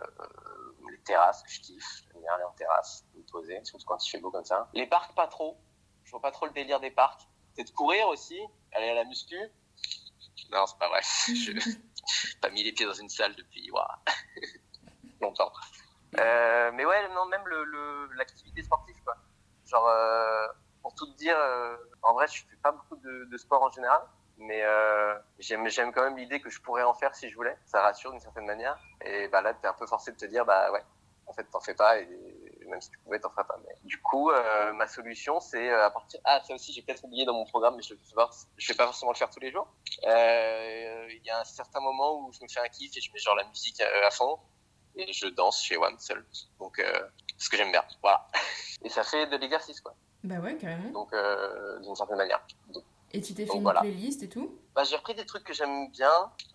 les 0.92 1.00
terrasses, 1.04 1.44
que 1.44 1.52
je 1.52 1.62
kiffe. 1.62 2.04
J'aime 2.12 2.22
bien 2.22 2.34
aller 2.34 2.44
en 2.44 2.52
terrasse, 2.54 3.04
me 3.16 3.24
poser, 3.32 3.60
surtout 3.64 3.86
quand 3.86 4.06
il 4.06 4.10
fait 4.10 4.20
beau 4.20 4.32
comme 4.32 4.46
ça. 4.46 4.70
Les 4.74 4.88
parcs, 4.88 5.14
pas 5.16 5.28
trop. 5.28 5.58
Je 6.04 6.12
vois 6.12 6.22
pas 6.22 6.32
trop 6.32 6.46
le 6.46 6.52
délire 6.54 6.80
des 6.80 6.92
parcs. 6.92 7.22
Peut-être 7.56 7.74
courir 7.74 8.08
aussi, 8.10 8.40
aller 8.74 8.90
à 8.90 8.94
la 8.96 9.04
muscu. 9.06 9.38
Non, 10.52 10.66
c'est 10.66 10.78
pas 10.78 10.90
vrai. 10.90 11.02
Je 11.28 11.52
pas 12.42 12.50
mis 12.50 12.64
les 12.64 12.74
pieds 12.74 12.86
dans 12.86 12.94
une 12.94 13.10
salle 13.10 13.34
depuis 13.36 13.68
longtemps. 13.68 13.88
Euh, 16.24 16.72
mais 16.74 16.86
ouais, 16.86 17.08
non, 17.10 17.26
même 17.26 17.44
l'activité 18.16 18.64
sportive, 18.64 18.96
quoi. 19.04 19.16
Genre, 19.66 19.88
euh, 19.88 20.48
pour 20.82 20.94
tout 20.96 21.06
te 21.08 21.18
dire, 21.18 21.38
euh, 21.38 21.76
en 22.02 22.14
vrai, 22.14 22.28
je 22.28 22.44
fais 22.50 22.56
pas 22.62 22.72
beaucoup 22.72 22.96
de, 22.98 23.38
sport 23.38 23.64
en 23.64 23.72
général, 23.72 24.02
mais 24.38 24.64
j'aime, 25.40 25.92
quand 25.94 26.04
même 26.04 26.18
l'idée 26.18 26.40
que 26.40 26.50
je 26.50 26.62
pourrais 26.62 26.84
en 26.84 26.94
faire 26.94 27.16
si 27.16 27.30
je 27.30 27.36
voulais. 27.36 27.58
Ça 27.66 27.82
rassure 27.82 28.12
d'une 28.12 28.20
certaine 28.20 28.46
manière. 28.46 28.78
Et 29.02 29.28
bah 29.28 29.42
là, 29.42 29.54
t'es 29.54 29.68
un 29.68 29.74
peu 29.74 29.88
forcé 29.88 30.12
de 30.12 30.18
te 30.18 30.26
dire, 30.26 30.46
bah 30.46 30.72
ouais, 30.72 30.84
en 31.28 31.34
fait, 31.34 31.44
t'en 31.46 31.60
fais 31.60 31.76
pas, 31.76 32.00
et 32.00 32.08
même 32.68 32.82
si 32.82 32.90
tu 32.90 32.98
pouvais, 33.00 33.20
t'en 33.20 33.30
ferais 33.30 33.46
pas. 33.46 33.58
Mais 33.66 33.76
du 33.84 34.02
coup, 34.02 34.32
ma 34.74 34.88
solution, 34.88 35.40
c'est 35.40 35.72
à 35.72 35.90
partir. 35.90 36.20
Ah, 36.24 36.42
ça 36.46 36.54
aussi, 36.54 36.72
j'ai 36.74 36.82
peut-être 36.82 37.04
oublié 37.04 37.26
dans 37.26 37.34
mon 37.34 37.46
programme, 37.46 37.76
mais 37.76 37.84
je 37.84 37.96
je 37.96 38.72
vais 38.72 38.78
pas 38.78 38.86
forcément 38.86 39.12
le 39.12 39.18
faire 39.18 39.30
tous 39.30 39.40
les 39.40 39.52
jours. 39.52 39.68
Il 40.04 41.22
y 41.24 41.30
a 41.30 41.40
un 41.40 41.44
certain 41.46 41.80
moment 41.80 42.20
où 42.20 42.32
je 42.32 42.44
me 42.44 42.48
fais 42.48 42.60
un 42.60 42.70
kiff 42.70 42.96
et 42.96 43.02
je 43.02 43.12
mets 43.12 43.20
genre 43.20 43.36
la 43.36 43.46
musique 43.46 43.82
à 43.82 44.12
fond 44.12 44.40
et 44.96 45.12
je 45.14 45.28
danse 45.28 45.64
chez 45.64 45.78
One 45.78 45.98
seul. 46.00 46.26
Donc, 46.60 46.80
euh, 46.80 47.02
ce 47.38 47.50
que 47.50 47.58
j'aime 47.58 47.72
bien. 47.72 47.84
Voilà. 48.02 48.28
Et 48.84 48.90
ça 48.90 49.04
fait 49.04 49.28
de 49.28 49.38
l'exercice, 49.38 49.82
quoi. 49.82 49.96
Bah 50.24 50.40
ouais, 50.40 50.56
carrément. 50.58 50.90
Donc, 50.92 51.14
euh, 51.14 51.80
d'une 51.80 51.96
certaine 51.96 52.18
manière. 52.18 52.46
Donc, 52.70 52.84
Et 53.12 53.22
tu 53.22 53.34
t'es 53.34 53.46
fait 53.46 53.56
une 53.56 53.64
voilà. 53.64 53.82
playlist 53.82 54.24
et 54.24 54.30
tout? 54.30 54.58
Bah, 54.76 54.84
j'ai 54.84 54.96
repris 54.96 55.16
des 55.16 55.26
trucs 55.26 55.44
que 55.44 55.54
j'aime 55.54 55.90
bien. 55.92 56.12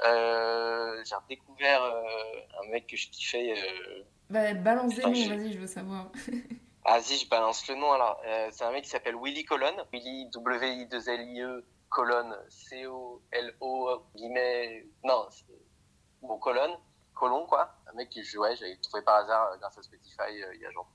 Euh, 0.06 1.02
j'ai 1.04 1.14
redécouvert 1.14 1.82
un 1.82 2.68
mec 2.70 2.86
que 2.86 2.96
je 2.96 3.08
kiffais. 3.10 3.54
Bah 4.30 4.52
balance 4.54 4.94
des 4.94 5.02
noms, 5.02 5.10
vas-y, 5.10 5.52
je 5.52 5.58
veux 5.58 5.66
savoir. 5.66 6.10
Ah, 6.90 7.02
si, 7.02 7.18
je 7.18 7.28
balance 7.28 7.68
le 7.68 7.74
nom 7.74 7.92
alors. 7.92 8.18
C'est 8.50 8.64
un 8.64 8.70
mec 8.72 8.84
qui 8.84 8.88
s'appelle 8.88 9.14
Willy 9.20 9.44
Colon. 9.44 9.76
Willy, 9.92 10.30
W-I-2-L-I-E, 10.30 11.62
colonne, 11.90 12.34
C-O-L-O, 12.48 14.02
guillemets. 14.14 14.86
Non, 15.04 15.26
c'est- 15.30 15.44
bon, 16.22 16.38
colonne, 16.38 16.72
colon, 17.18 17.46
quoi. 17.46 17.74
Un 17.90 17.92
mec 17.94 18.10
que 18.10 18.38
ouais, 18.38 18.56
j'avais 18.56 18.76
trouvé 18.76 19.02
par 19.02 19.16
hasard 19.16 19.52
euh, 19.52 19.56
grâce 19.58 19.76
à 19.78 19.82
Spotify 19.82 20.42
euh, 20.42 20.54
il 20.54 20.60
y 20.60 20.66
a 20.66 20.70
genre 20.70 20.88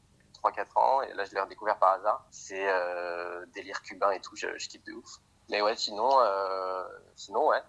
3-4 0.43 0.79
ans. 0.79 1.01
Et 1.03 1.13
là, 1.13 1.25
je 1.25 1.33
l'ai 1.33 1.41
redécouvert 1.41 1.77
par 1.77 1.93
hasard. 1.93 2.25
C'est 2.31 2.67
euh, 2.67 3.45
délire 3.53 3.81
cubain 3.81 4.11
et 4.11 4.19
tout, 4.19 4.35
je, 4.35 4.57
je 4.57 4.69
kiffe 4.69 4.83
de 4.83 4.93
ouf. 4.93 5.17
Mais 5.49 5.61
ouais, 5.61 5.75
sinon, 5.75 6.09
euh, 6.19 6.83
sinon, 7.15 7.47
ouais. 7.49 7.61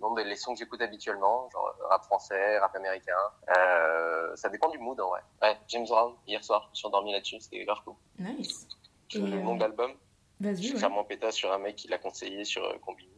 Non, 0.00 0.10
mais 0.10 0.24
les 0.24 0.36
sons 0.36 0.52
que 0.52 0.58
j'écoute 0.58 0.82
habituellement, 0.82 1.48
genre 1.50 1.72
rap 1.88 2.04
français, 2.04 2.58
rap 2.58 2.74
américain, 2.74 3.16
euh, 3.56 4.34
ça 4.34 4.48
dépend 4.48 4.68
du 4.68 4.78
mood 4.78 5.00
en 5.00 5.08
vrai. 5.08 5.20
Ouais, 5.40 5.56
James 5.68 5.86
Brown, 5.86 6.14
hier 6.26 6.42
soir, 6.42 6.68
je 6.72 6.78
suis 6.78 6.86
endormi 6.86 7.12
là-dessus, 7.12 7.40
c'était 7.40 7.64
grave 7.64 7.78
cool. 7.84 7.94
Nice. 8.18 8.66
Veux 9.14 9.20
le 9.28 9.40
nom 9.40 9.54
de 9.54 9.60
l'album 9.60 9.92
Vas-y, 10.40 10.64
Je 10.64 10.72
vais 10.72 10.80
faire 10.80 10.90
mon 10.90 11.04
pétasse 11.04 11.36
sur 11.36 11.52
un 11.52 11.58
mec 11.58 11.76
qui 11.76 11.86
l'a 11.86 11.98
conseillé 11.98 12.44
sur 12.44 12.64
euh, 12.64 12.76
Combini. 12.84 13.14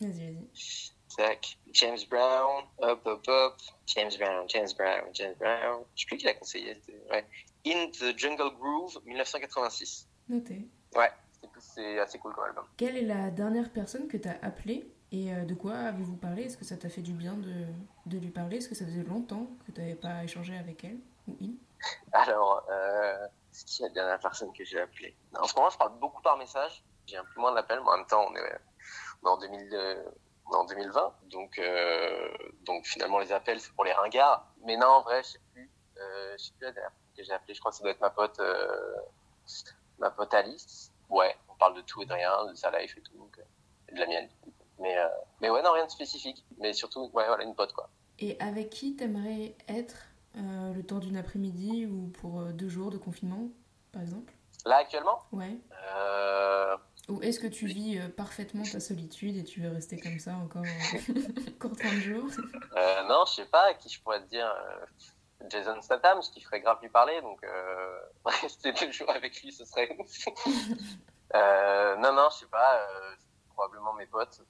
Vas-y, 0.00 0.32
vas-y. 0.34 0.93
James 1.72 1.98
Brown, 2.08 2.64
hop, 2.78 3.00
hop, 3.06 3.24
hop. 3.28 3.56
James 3.86 4.10
Brown, 4.18 4.48
James 4.48 4.68
Brown, 4.76 5.04
James 5.12 5.34
Brown. 5.38 5.84
Je 5.94 6.02
sais 6.02 6.06
plus 6.06 6.16
qui 6.18 6.26
l'a 6.26 6.34
conseillé. 6.34 6.80
Ouais. 7.10 7.24
In 7.66 7.90
the 7.90 8.16
Jungle 8.18 8.54
Groove, 8.58 9.00
1986. 9.04 10.08
Noté. 10.28 10.68
Ouais, 10.94 11.10
c'est- 11.58 11.98
assez 11.98 12.18
cool 12.18 12.34
comme 12.34 12.44
album. 12.44 12.64
Quelle 12.76 12.96
est 12.96 13.02
la 13.02 13.30
dernière 13.30 13.72
personne 13.72 14.08
que 14.08 14.16
t'as 14.16 14.36
appelée 14.42 14.90
et 15.12 15.32
euh, 15.32 15.44
de 15.44 15.54
quoi 15.54 15.74
avez-vous 15.74 16.16
parlé? 16.16 16.44
Est-ce 16.44 16.56
que 16.56 16.64
ça 16.64 16.76
t'a 16.76 16.88
fait 16.88 17.02
du 17.02 17.12
bien 17.12 17.34
de, 17.34 17.66
de 18.06 18.18
lui 18.18 18.30
parler? 18.30 18.58
Est-ce 18.58 18.68
que 18.68 18.74
ça 18.74 18.84
faisait 18.84 19.02
longtemps 19.04 19.48
que 19.66 19.72
t'avais 19.72 19.94
pas 19.94 20.24
échangé 20.24 20.56
avec 20.56 20.84
elle 20.84 20.98
ou 21.28 21.36
il? 21.40 21.56
Alors, 22.12 22.66
euh, 22.70 23.26
c'est 23.52 23.66
qui 23.66 23.82
la 23.82 23.88
dernière 23.90 24.18
personne 24.20 24.52
que 24.52 24.64
j'ai 24.64 24.80
appelée? 24.80 25.16
En 25.38 25.46
ce 25.46 25.54
moment, 25.56 25.70
je 25.70 25.78
parle 25.78 25.98
beaucoup 25.98 26.22
par 26.22 26.36
message. 26.36 26.82
J'ai 27.06 27.16
un 27.16 27.24
peu 27.34 27.40
moins 27.40 27.52
d'appels, 27.54 27.80
mais 27.82 27.90
en 27.90 27.96
même 27.98 28.06
temps, 28.06 28.26
on 28.30 28.34
est, 28.34 28.40
on 29.22 29.26
est 29.28 29.30
en, 29.30 29.36
2000, 29.38 29.68
euh, 29.72 30.02
on 30.04 30.08
est 30.08 30.23
en 30.46 30.64
2020. 30.64 31.14
Donc, 31.30 31.58
euh, 31.58 32.28
donc 32.62 32.86
finalement, 32.86 33.18
les 33.18 33.32
appels, 33.32 33.60
c'est 33.60 33.72
pour 33.72 33.84
les 33.84 33.92
ringards. 33.92 34.46
Mais 34.64 34.76
non, 34.76 34.86
en 34.88 35.02
vrai, 35.02 35.22
je 35.22 35.28
sais 35.30 35.40
plus. 35.52 35.70
Euh, 35.98 36.34
je 36.38 36.44
sais 36.44 36.52
plus 36.58 36.64
la 36.66 36.72
dernière 36.72 36.92
que 37.16 37.22
j'ai 37.22 37.32
appelée. 37.32 37.54
Je 37.54 37.60
crois 37.60 37.70
que 37.70 37.76
ça 37.76 37.82
doit 37.82 37.92
être 37.92 38.00
ma 38.00 38.10
pote, 38.10 38.38
euh, 38.40 38.96
ma 39.98 40.10
pote 40.10 40.32
Alice. 40.34 40.92
Ouais, 41.08 41.34
on 41.48 41.54
parle 41.54 41.76
de 41.76 41.82
tout 41.82 42.02
et 42.02 42.06
de 42.06 42.12
rien, 42.12 42.44
de 42.46 42.54
sa 42.54 42.70
life 42.78 42.96
et 42.96 43.00
tout, 43.02 43.16
donc, 43.16 43.38
euh, 43.38 43.42
et 43.88 43.94
de 43.94 44.00
la 44.00 44.06
mienne. 44.06 44.28
Mais, 44.80 44.96
mais 45.40 45.50
ouais, 45.50 45.62
non, 45.62 45.72
rien 45.72 45.86
de 45.86 45.90
spécifique. 45.90 46.44
Mais 46.58 46.72
surtout, 46.72 47.10
ouais, 47.12 47.26
voilà, 47.26 47.44
une 47.44 47.54
pote, 47.54 47.72
quoi. 47.72 47.88
Et 48.18 48.36
avec 48.40 48.70
qui 48.70 48.96
t'aimerais 48.96 49.54
être 49.68 49.96
le 50.34 50.82
temps 50.82 50.98
d'une 50.98 51.16
après-midi 51.16 51.86
ou 51.86 52.08
pour 52.20 52.40
deux 52.46 52.68
jours 52.68 52.90
de 52.90 52.98
confinement, 52.98 53.48
par 53.92 54.02
exemple? 54.02 54.32
Là, 54.66 54.78
actuellement, 54.78 55.20
Ouais. 55.30 55.56
euh, 55.94 56.63
Ou 57.08 57.20
est-ce 57.20 57.38
que 57.38 57.46
tu 57.46 57.66
vis 57.66 57.98
euh, 57.98 58.08
parfaitement 58.08 58.62
ta 58.62 58.80
solitude 58.80 59.36
et 59.36 59.44
tu 59.44 59.60
veux 59.60 59.70
rester 59.70 60.00
comme 60.00 60.18
ça 60.18 60.36
encore, 60.36 60.62
euh, 60.62 61.12
encore 61.56 61.76
30 61.76 61.92
jours? 61.94 62.28
Euh, 62.76 63.02
non, 63.08 63.24
je 63.26 63.34
sais 63.34 63.46
pas, 63.46 63.74
qui 63.74 63.88
je 63.90 64.00
pourrais 64.00 64.22
te 64.22 64.28
dire. 64.28 64.50
Jason 65.50 65.80
Statham, 65.82 66.22
ce 66.22 66.30
qui 66.30 66.40
ferait 66.40 66.60
grave 66.60 66.78
lui 66.80 66.88
parler, 66.88 67.20
donc 67.20 67.44
euh, 67.44 68.00
rester 68.24 68.72
deux 68.72 68.90
jours 68.90 69.10
avec 69.10 69.42
lui, 69.42 69.52
ce 69.52 69.66
serait 69.66 69.88
euh, 71.34 71.96
non, 71.96 72.14
non, 72.14 72.28
je 72.32 72.38
sais 72.38 72.46
pas, 72.46 72.86
probablement 73.54 73.92
mes 73.94 74.06
potes. 74.06 74.40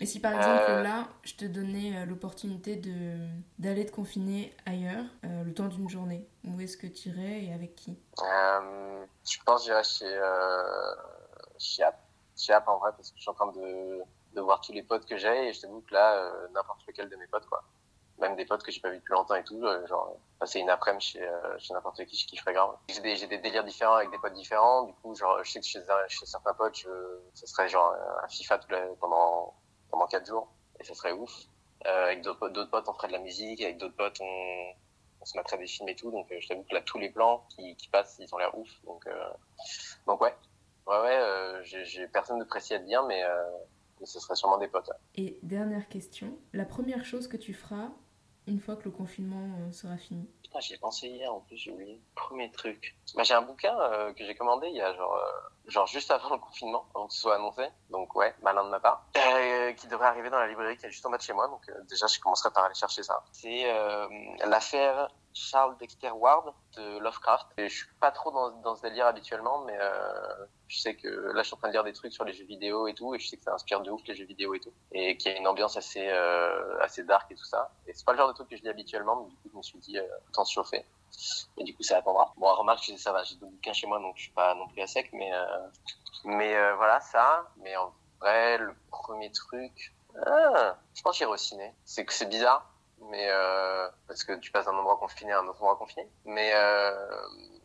Et 0.00 0.06
si 0.06 0.20
par 0.20 0.34
exemple 0.34 0.82
là, 0.82 1.08
je 1.24 1.34
te 1.34 1.44
donnais 1.44 2.06
l'opportunité 2.06 2.76
de 2.76 3.18
d'aller 3.58 3.84
te 3.84 3.90
confiner 3.90 4.54
ailleurs 4.64 5.04
le 5.22 5.52
temps 5.52 5.66
d'une 5.66 5.88
journée, 5.88 6.26
où 6.44 6.60
est-ce 6.60 6.76
que 6.76 6.86
tu 6.86 7.08
irais 7.08 7.44
et 7.44 7.52
avec 7.52 7.74
qui? 7.74 7.98
Je 8.16 9.38
pense 9.44 9.62
que 9.62 9.66
j'irai 9.66 9.82
chez, 9.82 10.20
Chez 11.58 11.82
App 12.52 12.68
en 12.68 12.78
vrai, 12.78 12.92
parce 12.96 13.10
que 13.10 13.16
je 13.16 13.22
suis 13.22 13.30
en 13.30 13.34
train 13.34 13.50
de, 13.52 14.02
de 14.34 14.40
voir 14.40 14.60
tous 14.60 14.72
les 14.72 14.82
potes 14.82 15.06
que 15.06 15.16
j'ai, 15.16 15.48
et 15.48 15.52
je 15.52 15.60
t'avoue 15.60 15.80
que 15.80 15.92
là, 15.92 16.14
euh, 16.14 16.48
n'importe 16.52 16.86
lequel 16.86 17.08
de 17.08 17.16
mes 17.16 17.26
potes, 17.26 17.46
quoi. 17.46 17.64
Même 18.18 18.36
des 18.36 18.46
potes 18.46 18.62
que 18.62 18.70
j'ai 18.70 18.80
pas 18.80 18.90
vu 18.90 18.98
depuis 18.98 19.12
longtemps 19.12 19.34
et 19.34 19.44
tout, 19.44 19.60
euh, 19.64 19.86
genre 19.86 20.16
passer 20.38 20.60
une 20.60 20.70
après-midi 20.70 21.04
chez, 21.04 21.22
euh, 21.22 21.58
chez 21.58 21.74
n'importe 21.74 22.04
qui, 22.04 22.16
je 22.16 22.26
kifferais 22.26 22.52
grave. 22.52 22.76
J'ai 22.88 23.00
des, 23.00 23.16
j'ai 23.16 23.26
des 23.26 23.38
délires 23.38 23.64
différents 23.64 23.94
avec 23.94 24.10
des 24.10 24.18
potes 24.18 24.34
différents, 24.34 24.84
du 24.84 24.92
coup, 24.94 25.14
genre, 25.14 25.42
je 25.42 25.50
sais 25.50 25.60
que 25.60 25.66
chez, 25.66 25.80
chez 26.08 26.26
certains 26.26 26.54
potes, 26.54 26.76
je, 26.76 26.90
ce 27.34 27.46
serait 27.46 27.68
genre 27.68 27.94
un 28.22 28.28
FIFA 28.28 28.60
pendant, 29.00 29.54
pendant 29.90 30.06
quatre 30.06 30.26
jours, 30.26 30.48
et 30.78 30.84
ça 30.84 30.94
serait 30.94 31.12
ouf. 31.12 31.32
Euh, 31.86 32.06
avec 32.06 32.22
d'autres 32.22 32.64
potes, 32.70 32.88
on 32.88 32.92
ferait 32.94 33.06
de 33.06 33.12
la 33.12 33.20
musique, 33.20 33.60
avec 33.62 33.78
d'autres 33.78 33.96
potes, 33.96 34.20
on, 34.20 34.72
on 35.20 35.24
se 35.24 35.36
mettrait 35.36 35.58
des 35.58 35.68
films 35.68 35.88
et 35.88 35.94
tout, 35.94 36.10
donc 36.10 36.30
euh, 36.32 36.36
je 36.40 36.48
t'avoue 36.48 36.64
que 36.64 36.74
là, 36.74 36.82
tous 36.82 36.98
les 36.98 37.10
plans 37.10 37.46
qui, 37.50 37.76
qui 37.76 37.88
passent, 37.88 38.16
ils 38.18 38.34
ont 38.34 38.38
l'air 38.38 38.56
ouf, 38.58 38.68
donc, 38.84 39.06
euh, 39.06 39.30
donc 40.06 40.20
ouais. 40.20 40.34
Ouais, 40.88 41.00
ouais, 41.00 41.16
euh, 41.16 41.62
j'ai, 41.62 42.06
personne 42.08 42.38
de 42.38 42.44
précis 42.44 42.74
à 42.74 42.78
te 42.78 42.84
dire, 42.84 43.02
mais, 43.04 43.22
euh, 43.22 43.42
mais 44.00 44.06
ce 44.06 44.18
serait 44.20 44.36
sûrement 44.36 44.58
des 44.58 44.68
potes. 44.68 44.90
Et 45.16 45.38
dernière 45.42 45.88
question, 45.88 46.38
la 46.52 46.64
première 46.64 47.04
chose 47.04 47.28
que 47.28 47.36
tu 47.36 47.52
feras 47.52 47.90
une 48.48 48.60
fois 48.60 48.76
que 48.76 48.84
le 48.84 48.90
confinement 48.90 49.50
euh, 49.60 49.72
sera 49.72 49.96
fini? 49.98 50.26
Putain, 50.42 50.60
j'y 50.60 50.74
ai 50.74 50.78
pensé 50.78 51.06
hier 51.08 51.32
en 51.32 51.40
plus, 51.40 51.56
j'ai 51.56 51.70
oublié. 51.70 52.00
Premier 52.14 52.50
truc. 52.50 52.96
Bah, 53.14 53.22
j'ai 53.22 53.34
un 53.34 53.42
bouquin 53.42 53.78
euh, 53.78 54.12
que 54.14 54.24
j'ai 54.24 54.34
commandé 54.34 54.68
il 54.68 54.76
y 54.76 54.80
a 54.80 54.94
genre, 54.94 55.14
euh, 55.14 55.70
genre 55.70 55.86
juste 55.86 56.10
avant 56.10 56.30
le 56.30 56.38
confinement, 56.38 56.86
avant 56.94 57.06
que 57.06 57.12
ce 57.12 57.20
soit 57.20 57.36
annoncé. 57.36 57.68
Donc 57.90 58.14
ouais, 58.14 58.34
malin 58.42 58.64
de 58.64 58.70
ma 58.70 58.80
part. 58.80 59.06
Euh, 59.16 59.72
qui 59.74 59.86
devrait 59.88 60.06
arriver 60.06 60.30
dans 60.30 60.38
la 60.38 60.48
librairie 60.48 60.78
qui 60.78 60.86
est 60.86 60.90
juste 60.90 61.04
en 61.04 61.10
bas 61.10 61.18
de 61.18 61.22
chez 61.22 61.34
moi. 61.34 61.46
Donc 61.48 61.68
euh, 61.68 61.74
déjà, 61.90 62.06
je 62.06 62.18
commencerai 62.20 62.50
par 62.50 62.64
aller 62.64 62.74
chercher 62.74 63.02
ça. 63.02 63.22
C'est 63.32 63.70
euh, 63.70 64.08
l'affaire 64.46 65.08
Charles 65.34 65.76
Dexter 65.76 66.10
Ward 66.10 66.54
de 66.76 66.98
Lovecraft. 66.98 67.48
Et 67.58 67.68
je 67.68 67.76
suis 67.76 67.94
pas 68.00 68.10
trop 68.10 68.30
dans, 68.30 68.50
dans 68.62 68.74
ce 68.74 68.82
délire 68.82 69.06
habituellement, 69.06 69.64
mais 69.66 69.76
euh, 69.78 70.46
je 70.68 70.78
sais 70.78 70.94
que 70.94 71.08
là, 71.08 71.42
je 71.42 71.48
suis 71.48 71.54
en 71.54 71.58
train 71.58 71.68
de 71.68 71.72
lire 71.72 71.84
des 71.84 71.92
trucs 71.92 72.12
sur 72.12 72.24
les 72.24 72.32
jeux 72.32 72.44
vidéo 72.44 72.86
et 72.86 72.94
tout, 72.94 73.14
et 73.14 73.18
je 73.18 73.28
sais 73.28 73.36
que 73.36 73.44
ça 73.44 73.54
inspire 73.54 73.80
de 73.80 73.90
ouf 73.90 74.02
les 74.06 74.14
jeux 74.14 74.26
vidéo 74.26 74.54
et 74.54 74.60
tout, 74.60 74.72
et 74.92 75.16
qu'il 75.16 75.32
y 75.32 75.34
a 75.34 75.38
une 75.38 75.48
ambiance 75.48 75.76
assez 75.76 76.08
euh, 76.08 76.78
assez 76.80 77.02
dark 77.04 77.30
et 77.32 77.34
tout 77.34 77.44
ça. 77.44 77.72
Et 77.86 77.94
c'est 77.94 78.04
pas 78.04 78.12
le 78.12 78.18
genre 78.18 78.28
de 78.28 78.34
truc 78.34 78.48
que 78.48 78.56
je 78.56 78.62
lis 78.62 78.68
habituellement, 78.68 79.16
mais 79.22 79.30
du 79.30 79.36
coup, 79.36 79.48
je 79.52 79.56
me 79.56 79.62
suis 79.62 79.78
dit 79.78 79.98
euh, 79.98 80.06
autant 80.28 80.44
se 80.44 80.52
chauffer. 80.52 80.84
Et 81.56 81.64
du 81.64 81.74
coup, 81.74 81.82
ça 81.82 81.98
attendra. 81.98 82.32
Bon, 82.36 82.54
remarque, 82.54 82.84
ça 82.96 83.12
va, 83.12 83.24
j'ai 83.24 83.36
deux 83.36 83.46
bouquins 83.46 83.72
chez 83.72 83.86
moi, 83.86 83.98
donc 83.98 84.16
je 84.16 84.22
suis 84.22 84.32
pas 84.32 84.54
non 84.54 84.68
plus 84.68 84.82
à 84.82 84.86
sec, 84.86 85.10
mais 85.12 85.32
euh, 85.32 85.68
mais 86.24 86.54
euh, 86.56 86.74
voilà 86.76 87.00
ça. 87.00 87.48
Mais 87.58 87.76
en 87.76 87.92
vrai, 88.20 88.58
le 88.58 88.74
premier 88.90 89.30
truc, 89.32 89.94
ah, 90.26 90.76
je 90.94 91.02
pense 91.02 91.16
j'irai 91.16 91.30
au 91.30 91.36
ciné. 91.36 91.74
C'est 91.84 92.04
que 92.04 92.12
c'est 92.12 92.26
bizarre, 92.28 92.70
mais 93.10 93.28
euh, 93.30 93.88
parce 94.06 94.24
que 94.24 94.34
tu 94.34 94.50
passes 94.50 94.66
d'un 94.66 94.76
endroit 94.76 94.98
confiné 94.98 95.32
à 95.32 95.40
un 95.40 95.46
autre 95.46 95.62
endroit 95.62 95.76
confiné. 95.76 96.08
Mais 96.24 96.52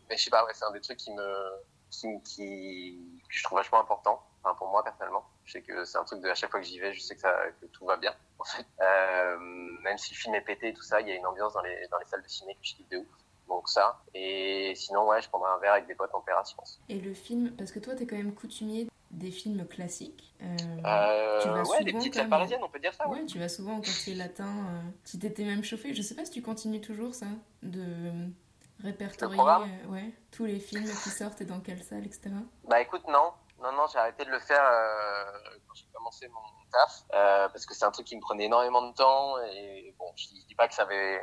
mais 0.10 0.18
je 0.18 0.24
sais 0.24 0.30
pas, 0.30 0.44
ouais, 0.46 0.54
c'est 0.54 0.66
un 0.66 0.72
des 0.72 0.82
trucs 0.82 0.98
qui 0.98 1.12
me 1.14 1.64
qui, 2.02 2.08
qui 2.24 3.00
que 3.30 3.36
je 3.38 3.44
trouve 3.44 3.58
vachement 3.58 3.80
important. 3.82 4.22
Enfin, 4.44 4.56
pour 4.56 4.68
moi 4.70 4.84
personnellement, 4.84 5.24
je 5.46 5.54
sais 5.54 5.62
que 5.62 5.86
c'est 5.86 5.98
un 5.98 6.04
truc 6.04 6.22
de 6.22 6.28
à 6.30 6.36
chaque 6.36 6.52
fois 6.52 6.60
que 6.60 6.66
j'y 6.66 6.80
vais, 6.80 6.94
je 6.94 7.00
sais 7.00 7.16
que 7.16 7.22
ça 7.22 7.34
que 7.62 7.66
tout 7.68 7.86
va 7.86 7.98
bien. 7.98 8.14
En 8.40 8.44
fait, 8.44 8.66
euh, 8.82 9.38
même 9.84 9.98
si 9.98 10.14
le 10.14 10.18
film 10.18 10.36
est 10.36 10.42
pété 10.42 10.70
et 10.70 10.74
tout 10.74 10.82
ça, 10.82 11.00
il 11.02 11.08
y 11.08 11.12
a 11.12 11.16
une 11.16 11.26
ambiance 11.26 11.54
dans 11.54 11.62
les 11.62 11.88
dans 11.92 11.98
les 12.00 12.06
salles 12.06 12.24
de 12.24 12.28
ciné 12.28 12.54
que 12.56 12.60
je 12.64 12.76
kiffe 12.76 12.90
de 12.90 12.98
ouf. 12.98 13.08
Donc 13.48 13.70
ça. 13.70 14.02
Et 14.14 14.74
sinon, 14.76 15.08
ouais, 15.08 15.22
je 15.22 15.28
prendrai 15.30 15.52
un 15.52 15.58
verre 15.60 15.74
avec 15.74 15.86
des 15.88 15.96
potes 15.96 16.14
en 16.14 16.22
terrasse, 16.22 16.52
je 16.52 16.56
pense. 16.56 16.82
Et 16.90 17.00
le 17.00 17.14
film, 17.14 17.52
parce 17.58 17.72
que 17.72 17.80
toi 17.80 17.94
t'es 17.96 18.06
quand 18.06 18.16
même 18.18 18.34
coutumier 18.34 18.88
des 19.12 19.32
films 19.32 19.66
classiques. 19.68 20.34
euh, 20.42 20.46
Euh, 20.86 21.42
tu 21.42 21.48
vas 21.50 21.60
ouais, 21.60 21.66
souvent 21.66 21.80
des 21.82 21.94
petites 21.94 22.16
salles 22.16 22.30
parisiennes, 22.30 22.64
on 22.64 22.70
peut 22.70 22.80
dire 22.80 22.94
ça. 22.96 23.08
Ouais. 23.08 23.20
Ouais, 23.20 23.26
tu 23.26 23.38
vas 23.38 23.48
souvent 23.48 23.78
au 23.78 23.82
quartier 23.82 24.16
latin. 24.16 24.48
euh, 24.48 24.82
si 25.04 25.20
t'étais 25.20 25.44
même 25.44 25.64
chauffé, 25.64 25.94
je 25.94 26.02
sais 26.02 26.16
pas 26.16 26.26
si 26.26 26.32
tu 26.32 26.42
continues 26.42 26.82
toujours 26.82 27.14
ça, 27.14 27.28
de 27.62 28.12
répertorier 28.84 29.40
euh, 29.40 29.88
ouais, 29.88 30.14
tous 30.32 30.46
les 30.46 30.60
films 30.60 30.84
qui 30.84 31.10
sortent 31.10 31.42
et 31.42 31.46
dans 31.46 31.60
quelle 31.60 31.82
salle, 31.82 32.06
etc. 32.06 32.32
Bah 32.66 32.82
écoute, 32.82 33.04
non. 33.08 33.32
Non, 33.62 33.72
non, 33.72 33.86
j'ai 33.92 33.98
arrêté 33.98 34.26
de 34.26 34.30
le 34.30 34.40
faire 34.40 34.64
euh, 34.64 35.24
quand 35.68 35.74
j'ai 35.76 35.86
commencé 35.94 36.28
mon 36.28 36.42
taf, 36.72 37.04
euh, 37.14 37.48
parce 37.48 37.66
que 37.66 37.74
c'est 37.74 37.86
un 37.86 37.92
truc 37.92 38.06
qui 38.06 38.16
me 38.16 38.22
prenait 38.22 38.46
énormément 38.46 38.82
de 38.82 38.94
temps, 38.94 39.38
et 39.44 39.96
bon, 39.98 40.12
je, 40.18 40.26
je 40.26 40.48
dis 40.48 40.56
pas 40.56 40.68
que 40.68 40.74
ça 40.74 40.84
avait... 40.84 41.22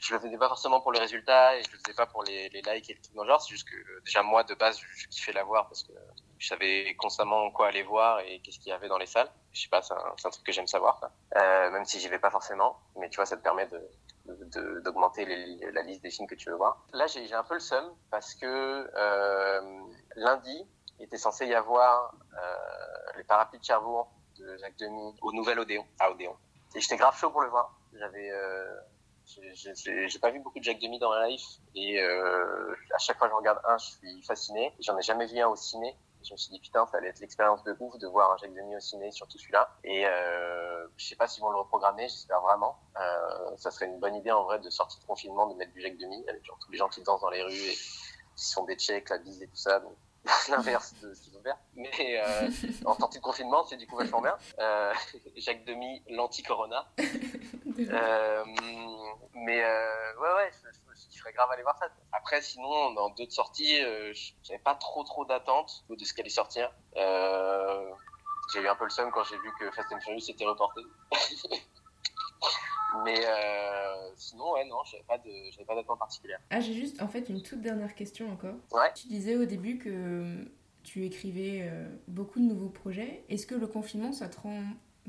Je 0.00 0.14
le 0.14 0.20
faisais 0.20 0.38
pas 0.38 0.48
forcément 0.48 0.80
pour 0.80 0.92
les 0.92 1.00
résultats, 1.00 1.56
et 1.56 1.62
je 1.64 1.72
le 1.72 1.78
faisais 1.78 1.94
pas 1.94 2.06
pour 2.06 2.22
les, 2.22 2.48
les 2.50 2.62
likes 2.62 2.88
et 2.88 2.94
le 2.94 3.00
truc 3.00 3.14
dans 3.14 3.24
le 3.24 3.28
genre, 3.28 3.42
c'est 3.42 3.50
juste 3.50 3.68
que 3.68 4.00
déjà 4.04 4.22
moi, 4.22 4.44
de 4.44 4.54
base, 4.54 4.78
je, 4.78 4.86
je 4.94 5.08
kiffais 5.08 5.32
la 5.32 5.42
voir, 5.42 5.66
parce 5.68 5.82
que 5.82 5.92
je 6.40 6.48
savais 6.48 6.94
constamment 6.96 7.50
quoi 7.50 7.68
aller 7.68 7.82
voir 7.82 8.20
et 8.20 8.40
qu'est-ce 8.40 8.58
qu'il 8.58 8.70
y 8.70 8.72
avait 8.72 8.88
dans 8.88 8.96
les 8.96 9.06
salles. 9.06 9.30
Je 9.52 9.62
sais 9.62 9.68
pas, 9.68 9.82
c'est 9.82 9.92
un, 9.92 10.30
truc 10.30 10.42
que 10.42 10.52
j'aime 10.52 10.66
savoir. 10.66 11.00
Euh, 11.36 11.70
même 11.70 11.84
si 11.84 12.00
j'y 12.00 12.08
vais 12.08 12.18
pas 12.18 12.30
forcément, 12.30 12.80
mais 12.98 13.10
tu 13.10 13.16
vois, 13.16 13.26
ça 13.26 13.36
te 13.36 13.42
permet 13.42 13.66
de- 13.66 13.90
d'augmenter 14.24 15.24
la 15.72 15.82
liste 15.82 16.02
des 16.02 16.10
films 16.10 16.28
que 16.28 16.34
tu 16.34 16.50
veux 16.50 16.56
voir. 16.56 16.84
Là, 16.92 17.06
j'ai 17.06 17.32
un 17.34 17.42
peu 17.42 17.54
le 17.54 17.60
seum 17.60 17.92
parce 18.10 18.34
que 18.34 18.46
euh, 18.46 19.80
lundi, 20.16 20.66
était 21.02 21.18
censé 21.18 21.46
y 21.46 21.54
avoir 21.54 22.14
euh, 22.34 23.16
les 23.16 23.24
parapluies 23.24 23.58
de 23.58 23.64
Cherbourg 23.64 24.10
de 24.38 24.56
Jacques 24.58 24.78
Demy 24.78 25.16
au 25.22 25.32
Nouvel 25.32 25.58
Odéon, 25.58 25.84
à 25.98 26.10
Odéon. 26.10 26.36
Et 26.74 26.80
j'étais 26.80 26.96
grave 26.96 27.16
chaud 27.16 27.30
pour 27.30 27.42
le 27.42 27.48
voir. 27.48 27.74
J'avais, 27.92 28.30
euh, 28.30 28.80
j'ai 29.26 30.18
pas 30.20 30.30
vu 30.30 30.40
beaucoup 30.40 30.58
de 30.58 30.64
Jacques 30.64 30.80
Demy 30.80 30.98
dans 30.98 31.10
ma 31.10 31.28
life 31.28 31.44
et 31.74 32.00
euh, 32.00 32.74
à 32.94 32.98
chaque 32.98 33.18
fois 33.18 33.28
que 33.28 33.32
je 33.32 33.36
regarde 33.36 33.60
un, 33.64 33.76
je 33.78 33.86
suis 33.86 34.22
fasciné. 34.22 34.72
J'en 34.80 34.96
ai 34.98 35.02
jamais 35.02 35.26
vu 35.26 35.38
un 35.40 35.48
au 35.48 35.56
ciné. 35.56 35.96
Je 36.22 36.32
me 36.32 36.36
suis 36.36 36.50
dit 36.50 36.60
putain, 36.60 36.86
ça 36.86 36.98
allait 36.98 37.08
être 37.08 37.20
l'expérience 37.20 37.62
de 37.64 37.74
ouf 37.80 37.96
de 37.98 38.06
voir 38.06 38.32
un 38.32 38.36
Jacques 38.36 38.54
Demy 38.54 38.76
au 38.76 38.80
ciné, 38.80 39.10
surtout 39.10 39.38
celui-là. 39.38 39.76
Et 39.84 40.06
euh, 40.06 40.86
je 40.96 41.06
sais 41.06 41.16
pas 41.16 41.26
s'ils 41.26 41.42
vont 41.42 41.50
le 41.50 41.58
reprogrammer, 41.58 42.08
j'espère 42.08 42.40
vraiment. 42.40 42.78
Euh, 43.00 43.56
ça 43.56 43.70
serait 43.70 43.86
une 43.86 43.98
bonne 43.98 44.14
idée 44.14 44.30
en 44.30 44.44
vrai 44.44 44.58
de 44.58 44.70
sortir 44.70 45.00
de 45.00 45.06
confinement, 45.06 45.46
de 45.46 45.54
mettre 45.56 45.72
du 45.72 45.80
Jacques 45.80 45.98
Demy 45.98 46.24
avec 46.28 46.44
genre 46.44 46.58
tous 46.58 46.70
les 46.72 46.78
gens 46.78 46.88
qui 46.88 47.02
dansent 47.02 47.20
dans 47.22 47.30
les 47.30 47.42
rues 47.42 47.52
et 47.52 47.74
qui 48.36 48.44
se 48.44 48.54
font 48.54 48.64
des 48.64 48.76
checks, 48.76 49.08
la 49.08 49.18
bise 49.18 49.42
et 49.42 49.46
tout 49.46 49.56
ça. 49.56 49.82
L'inverse 50.50 50.94
de 51.02 51.14
ce 51.14 51.22
qu'ils 51.22 51.32
vont 51.32 51.42
faire. 51.42 51.56
Mais 51.74 52.20
euh, 52.20 52.50
en 52.84 52.94
sortie 52.94 53.18
de 53.18 53.22
confinement, 53.22 53.64
c'est 53.64 53.78
du 53.78 53.86
coup 53.86 53.96
vachement 53.96 54.20
bien. 54.20 54.36
Jacques 55.36 55.64
Demy, 55.64 56.02
l'anti-corona. 56.10 56.86
Euh, 57.88 58.44
mais 59.34 59.62
euh, 59.62 60.20
ouais, 60.20 60.34
ouais, 60.36 60.50
je, 60.52 61.08
kifferais 61.08 61.32
grave 61.32 61.50
aller 61.50 61.62
voir 61.62 61.78
ça. 61.78 61.88
Après, 62.12 62.42
sinon, 62.42 62.92
dans 62.92 63.10
d'autres 63.10 63.32
sorties, 63.32 63.82
euh, 63.82 64.12
j'avais 64.42 64.58
pas 64.58 64.74
trop 64.74 65.02
trop 65.04 65.24
d'attente 65.24 65.84
de 65.88 66.04
ce 66.04 66.12
qu'elle 66.12 66.24
allait 66.24 66.30
sortir. 66.30 66.72
Euh, 66.96 67.90
j'ai 68.52 68.60
eu 68.60 68.68
un 68.68 68.74
peu 68.74 68.84
le 68.84 68.90
seum 68.90 69.10
quand 69.12 69.24
j'ai 69.24 69.38
vu 69.38 69.50
que 69.58 69.70
Fast 69.70 69.92
and 69.92 70.00
Furious 70.00 70.28
était 70.28 70.44
reporté. 70.44 70.82
mais 73.04 73.24
euh, 73.24 74.10
sinon, 74.16 74.52
ouais, 74.52 74.64
non, 74.66 74.82
j'avais 74.84 75.04
pas 75.04 75.18
de, 75.18 75.30
j'avais 75.52 75.64
pas 75.64 75.74
d'attente 75.74 75.98
particulière. 75.98 76.40
Ah, 76.50 76.60
j'ai 76.60 76.74
juste 76.74 77.00
en 77.00 77.08
fait 77.08 77.28
une 77.28 77.42
toute 77.42 77.60
dernière 77.60 77.94
question 77.94 78.30
encore. 78.32 78.56
Ouais. 78.72 78.92
Tu 78.94 79.06
disais 79.08 79.36
au 79.36 79.44
début 79.46 79.78
que 79.78 80.44
tu 80.82 81.04
écrivais 81.04 81.70
beaucoup 82.08 82.40
de 82.40 82.44
nouveaux 82.44 82.70
projets. 82.70 83.24
Est-ce 83.28 83.46
que 83.46 83.54
le 83.54 83.66
confinement, 83.66 84.12
ça 84.12 84.28
te 84.28 84.40
rend 84.40 84.64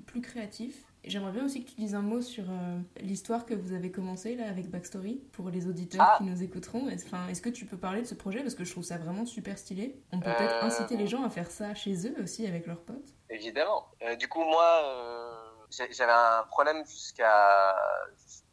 plus 0.06 0.22
créatif? 0.22 0.86
J'aimerais 1.04 1.32
bien 1.32 1.46
aussi 1.46 1.64
que 1.66 1.70
tu 1.70 1.76
dises 1.78 1.96
un 1.96 2.02
mot 2.02 2.22
sur 2.22 2.44
euh, 2.50 2.80
l'histoire 3.02 3.46
que 3.46 3.54
vous 3.56 3.74
avez 3.74 3.90
commencé 3.92 4.36
là 4.36 4.48
avec 4.48 4.70
Backstory 4.70 5.22
pour 5.32 5.50
les 5.50 5.68
auditeurs 5.68 6.02
Ah. 6.02 6.16
qui 6.20 6.24
nous 6.26 6.44
écouteront. 6.44 6.88
Est-ce 6.90 7.08
enfin, 7.08 7.28
est-ce 7.28 7.42
que 7.42 7.50
tu 7.50 7.66
peux 7.66 7.78
parler 7.78 8.02
de 8.02 8.08
ce 8.08 8.14
projet? 8.14 8.42
Parce 8.42 8.54
que 8.54 8.64
je 8.64 8.72
trouve 8.72 8.84
ça 8.84 8.98
vraiment 8.98 9.26
super 9.26 9.58
stylé. 9.58 10.00
On 10.12 10.20
peut 10.20 10.30
peut-être 10.38 10.64
Euh, 10.64 10.68
inciter 10.68 10.98
les 10.98 11.08
gens 11.08 11.24
à 11.24 11.30
faire 11.30 11.50
ça 11.50 11.74
chez 11.74 12.08
eux 12.08 12.16
aussi 12.22 12.46
avec 12.46 12.68
leurs 12.68 12.82
potes. 12.82 13.16
Évidemment. 13.32 13.86
Euh, 14.04 14.16
du 14.16 14.28
coup, 14.28 14.44
moi, 14.44 15.51
j'avais 15.72 16.12
un 16.12 16.44
problème 16.44 16.86
jusqu'à, 16.86 17.76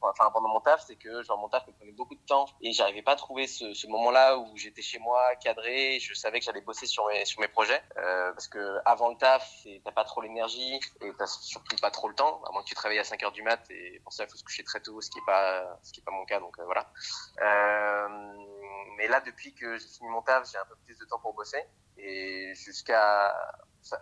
enfin, 0.01 0.31
pendant 0.31 0.49
mon 0.49 0.61
taf, 0.61 0.85
c'est 0.87 0.97
que 0.97 1.23
genre 1.23 1.39
mon 1.39 1.49
taf 1.49 1.67
me 1.67 1.73
prenait 1.73 1.93
beaucoup 1.93 2.15
de 2.15 2.25
temps 2.27 2.47
et 2.61 2.73
j'arrivais 2.73 3.03
pas 3.03 3.13
à 3.13 3.17
trouver 3.17 3.47
ce, 3.47 3.75
ce 3.75 3.87
moment-là 3.89 4.39
où 4.39 4.57
j'étais 4.57 4.83
chez 4.83 4.99
moi, 4.99 5.35
cadré, 5.37 5.99
je 6.01 6.15
savais 6.15 6.39
que 6.39 6.45
j'allais 6.45 6.61
bosser 6.61 6.87
sur 6.87 7.07
mes 7.09 7.25
sur 7.25 7.41
mes 7.41 7.49
projets, 7.49 7.83
euh, 7.97 8.33
parce 8.33 8.49
que 8.49 8.79
avant 8.85 9.11
le 9.11 9.17
taf, 9.17 9.67
t'as 9.85 9.93
pas 9.93 10.05
trop 10.05 10.21
l'énergie 10.21 10.81
et 11.01 11.13
t'as 11.19 11.27
surtout 11.27 11.77
pas 11.77 11.91
trop 11.91 12.09
le 12.09 12.15
temps, 12.15 12.41
à 12.45 12.53
moins 12.53 12.63
que 12.63 12.69
tu 12.69 12.75
travailles 12.75 13.01
à 13.01 13.05
5 13.05 13.23
heures 13.23 13.33
du 13.33 13.43
mat 13.43 13.61
et 13.71 14.01
pour 14.05 14.13
ça 14.13 14.25
il 14.25 14.31
faut 14.31 14.37
se 14.37 14.45
coucher 14.45 14.65
très 14.65 14.81
tôt, 14.81 15.01
ce 15.01 15.11
qui 15.11 15.19
est 15.19 15.27
pas 15.27 15.79
ce 15.83 15.93
qui 15.93 16.01
est 16.01 16.05
pas 16.05 16.13
mon 16.13 16.25
cas, 16.25 16.41
donc 16.41 16.59
euh, 16.59 16.65
voilà. 16.65 16.91
Euh, 17.43 18.09
mais 18.97 19.07
là, 19.07 19.21
depuis 19.21 19.55
que 19.55 19.79
j'ai 19.79 19.87
fini 19.89 20.09
mon 20.09 20.23
taf, 20.23 20.51
j'ai 20.51 20.59
un 20.59 20.65
peu 20.67 20.77
plus 20.85 20.99
de 20.99 21.05
temps 21.05 21.21
pour 21.21 21.35
bosser 21.35 21.65
et 21.97 22.53
jusqu'à 22.55 23.35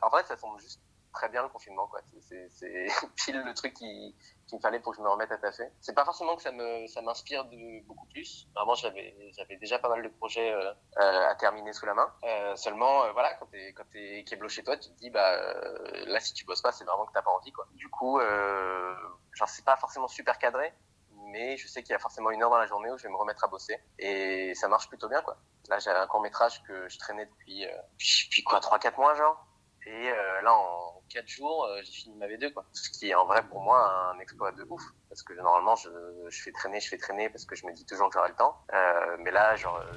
en 0.03 0.09
vrai, 0.09 0.25
ça 0.25 0.37
tombe 0.37 0.59
juste 0.61 0.81
très 1.17 1.29
bien 1.31 1.43
le 1.43 1.49
confinement. 1.49 1.91
C'est- 2.21 2.87
pile 3.17 3.41
le 3.41 3.55
truc 3.55 3.75
qui, 3.75 4.15
qu'il 4.47 4.59
me 4.59 4.63
fallait 4.63 4.81
pour 4.81 4.93
que 4.93 4.99
je 4.99 5.03
me 5.03 5.09
remette 5.09 5.33
à 5.33 5.39
taffer. 5.39 5.69
C'est 5.81 5.95
pas 5.95 6.05
forcément 6.05 6.37
que 6.37 6.43
ça 6.43 6.53
me, 6.53 6.87
ça 6.87 7.01
m'inspire 7.03 7.45
de 7.47 7.85
beaucoup 7.87 8.07
plus. 8.07 8.47
Vraiment, 8.55 8.75
j'avais, 8.75 9.15
j'avais 9.37 9.57
déjà 9.57 9.79
pas 9.79 9.89
mal 9.89 10.03
de 10.03 10.09
projets 10.09 10.53
euh, 10.53 10.73
euh, 10.99 11.29
à 11.31 11.35
terminer 11.37 11.73
sous 11.73 11.87
la 11.87 11.95
main. 11.95 12.13
Euh, 12.25 12.55
seulement, 12.57 13.11
voilà, 13.13 13.35
quand 13.35 13.47
t'es, 13.47 13.73
quand 13.73 13.85
t'es 13.91 14.25
keblo 14.25 14.49
chez 14.49 14.63
toi, 14.63 14.77
tu 14.77 14.91
te 14.91 14.99
dis, 14.99 15.11
bah, 15.11 15.37
là, 16.07 16.21
si 16.21 16.35
tu 16.35 16.45
bosses 16.45 16.63
pas, 16.63 16.73
c'est 16.73 16.85
vraiment 16.85 17.07
que 17.07 17.13
t'as 17.13 17.23
pas 17.23 17.31
envie, 17.31 17.53
quoi. 17.53 17.67
Du 17.73 17.89
coup, 17.89 18.21
genre, 18.21 19.49
c'est 19.49 19.65
pas 19.65 19.77
forcément 19.77 20.09
super 20.09 20.39
cadré, 20.39 20.73
mais 21.33 21.57
je 21.57 21.67
sais 21.67 21.83
qu'il 21.83 21.93
y 21.93 21.97
a 21.97 21.99
forcément 21.99 22.31
une 22.31 22.43
heure 22.43 22.51
dans 22.51 22.59
la 22.59 22.67
journée 22.67 22.91
où 22.91 22.99
je 22.99 23.05
vais 23.05 23.11
me 23.11 23.17
remettre 23.17 23.45
à 23.45 23.49
bosser 23.49 23.79
et 23.99 24.55
ça 24.55 24.69
marche 24.69 24.89
plutôt 24.89 25.09
bien, 25.09 25.23
quoi. 25.23 25.39
Là, 25.69 25.79
j'ai 25.79 25.91
un 25.91 26.07
court 26.07 26.21
métrage 26.21 26.63
que 26.65 26.89
je 26.89 26.99
traînais 26.99 27.27
depuis, 27.27 27.67
depuis 28.27 28.45
quoi, 28.45 28.61
3-4 28.61 28.99
mois, 28.99 29.15
genre. 29.15 29.47
Et 29.87 30.11
euh, 30.11 30.43
là, 30.43 30.53
en 30.53 31.01
4 31.09 31.29
jours, 31.29 31.65
euh, 31.65 31.81
j'ai 31.85 31.93
fini 31.93 32.17
ma 32.17 32.27
V2, 32.27 32.53
quoi. 32.53 32.67
Ce 32.73 32.91
qui 32.91 33.11
est 33.11 33.15
en 33.15 33.25
vrai 33.25 33.47
pour 33.47 33.61
moi 33.63 34.11
un 34.13 34.19
exploit 34.19 34.51
de 34.51 34.67
ouf. 34.69 34.83
Parce 35.09 35.23
que 35.23 35.33
normalement, 35.35 35.77
je, 35.77 35.89
je 36.29 36.43
fais 36.43 36.51
traîner, 36.51 36.81
je 36.81 36.89
fais 36.89 36.99
traîner 36.99 37.31
parce 37.31 37.45
que 37.45 37.55
je 37.55 37.65
me 37.67 37.73
dis 37.73 37.87
toujours 37.87 38.09
que 38.09 38.15
j'aurai 38.15 38.31
le 38.31 38.35
temps. 38.35 38.57
Euh, 38.75 39.17
mais 39.21 39.31
là, 39.31 39.55
genre, 39.55 39.77
euh, 39.77 39.93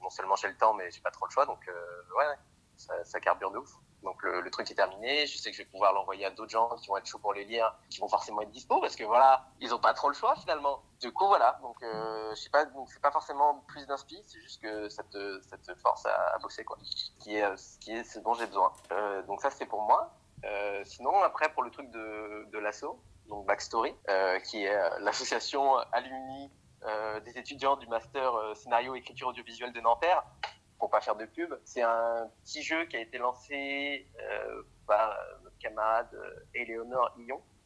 non 0.00 0.10
seulement 0.10 0.36
j'ai 0.36 0.48
le 0.48 0.56
temps, 0.56 0.72
mais 0.74 0.88
j'ai 0.92 1.00
pas 1.00 1.10
trop 1.10 1.26
le 1.26 1.32
choix. 1.32 1.46
Donc, 1.46 1.66
euh, 1.68 1.72
ouais, 2.16 2.26
ouais, 2.28 2.36
ça, 2.76 3.04
ça 3.04 3.18
carbure 3.18 3.50
de 3.50 3.58
ouf. 3.58 3.70
Donc, 4.04 4.22
le, 4.22 4.50
truc 4.50 4.70
est 4.70 4.74
terminé. 4.74 5.26
Je 5.26 5.36
sais 5.38 5.50
que 5.50 5.56
je 5.56 5.62
vais 5.62 5.68
pouvoir 5.68 5.92
l'envoyer 5.92 6.26
à 6.26 6.30
d'autres 6.30 6.50
gens 6.50 6.68
qui 6.76 6.88
vont 6.88 6.96
être 6.96 7.06
chauds 7.06 7.18
pour 7.18 7.34
les 7.34 7.44
lire, 7.44 7.74
qui 7.90 8.00
vont 8.00 8.08
forcément 8.08 8.42
être 8.42 8.50
dispo 8.50 8.80
parce 8.80 8.96
que 8.96 9.04
voilà, 9.04 9.46
ils 9.60 9.74
ont 9.74 9.78
pas 9.78 9.94
trop 9.94 10.08
le 10.08 10.14
choix 10.14 10.36
finalement. 10.36 10.82
Du 11.00 11.12
coup, 11.12 11.26
voilà. 11.26 11.58
Donc, 11.62 11.82
euh, 11.82 12.30
je 12.34 12.40
sais 12.40 12.50
pas, 12.50 12.64
donc 12.66 12.88
c'est 12.92 13.02
pas 13.02 13.10
forcément 13.10 13.64
plus 13.66 13.86
d'inspi, 13.86 14.22
c'est 14.26 14.40
juste 14.40 14.62
que 14.62 14.88
ça 14.88 15.02
te, 15.02 15.40
force 15.82 16.06
à, 16.06 16.34
à 16.34 16.38
bosser, 16.38 16.64
quoi. 16.64 16.78
Ce 16.82 17.10
qui 17.18 17.36
est, 17.36 18.04
ce 18.04 18.18
dont 18.20 18.34
j'ai 18.34 18.46
besoin. 18.46 18.72
Euh, 18.92 19.22
donc, 19.22 19.40
ça, 19.40 19.50
c'est 19.50 19.66
pour 19.66 19.82
moi. 19.82 20.14
Euh, 20.44 20.82
sinon, 20.84 21.22
après, 21.22 21.48
pour 21.52 21.62
le 21.62 21.70
truc 21.70 21.90
de, 21.90 22.46
de 22.50 22.58
l'assaut, 22.58 23.00
donc 23.28 23.46
Backstory, 23.46 23.94
euh, 24.08 24.38
qui 24.40 24.64
est 24.64 24.74
euh, 24.74 24.98
l'association 25.00 25.76
alumni 25.92 26.50
euh, 26.86 27.20
des 27.20 27.38
étudiants 27.38 27.76
du 27.76 27.86
master 27.86 28.34
euh, 28.34 28.54
scénario 28.54 28.94
écriture 28.94 29.28
audiovisuelle 29.28 29.72
de 29.72 29.80
Nanterre, 29.80 30.22
pour 30.78 30.90
pas 30.90 31.00
faire 31.00 31.16
de 31.16 31.24
pub. 31.26 31.54
C'est 31.64 31.82
un 31.82 32.30
petit 32.42 32.62
jeu 32.62 32.84
qui 32.86 32.96
a 32.96 33.00
été 33.00 33.18
lancé 33.18 34.06
euh, 34.20 34.62
par 34.86 35.16
notre 35.42 35.58
camarade 35.58 36.08
euh, 36.14 36.44
Éléonore 36.54 37.14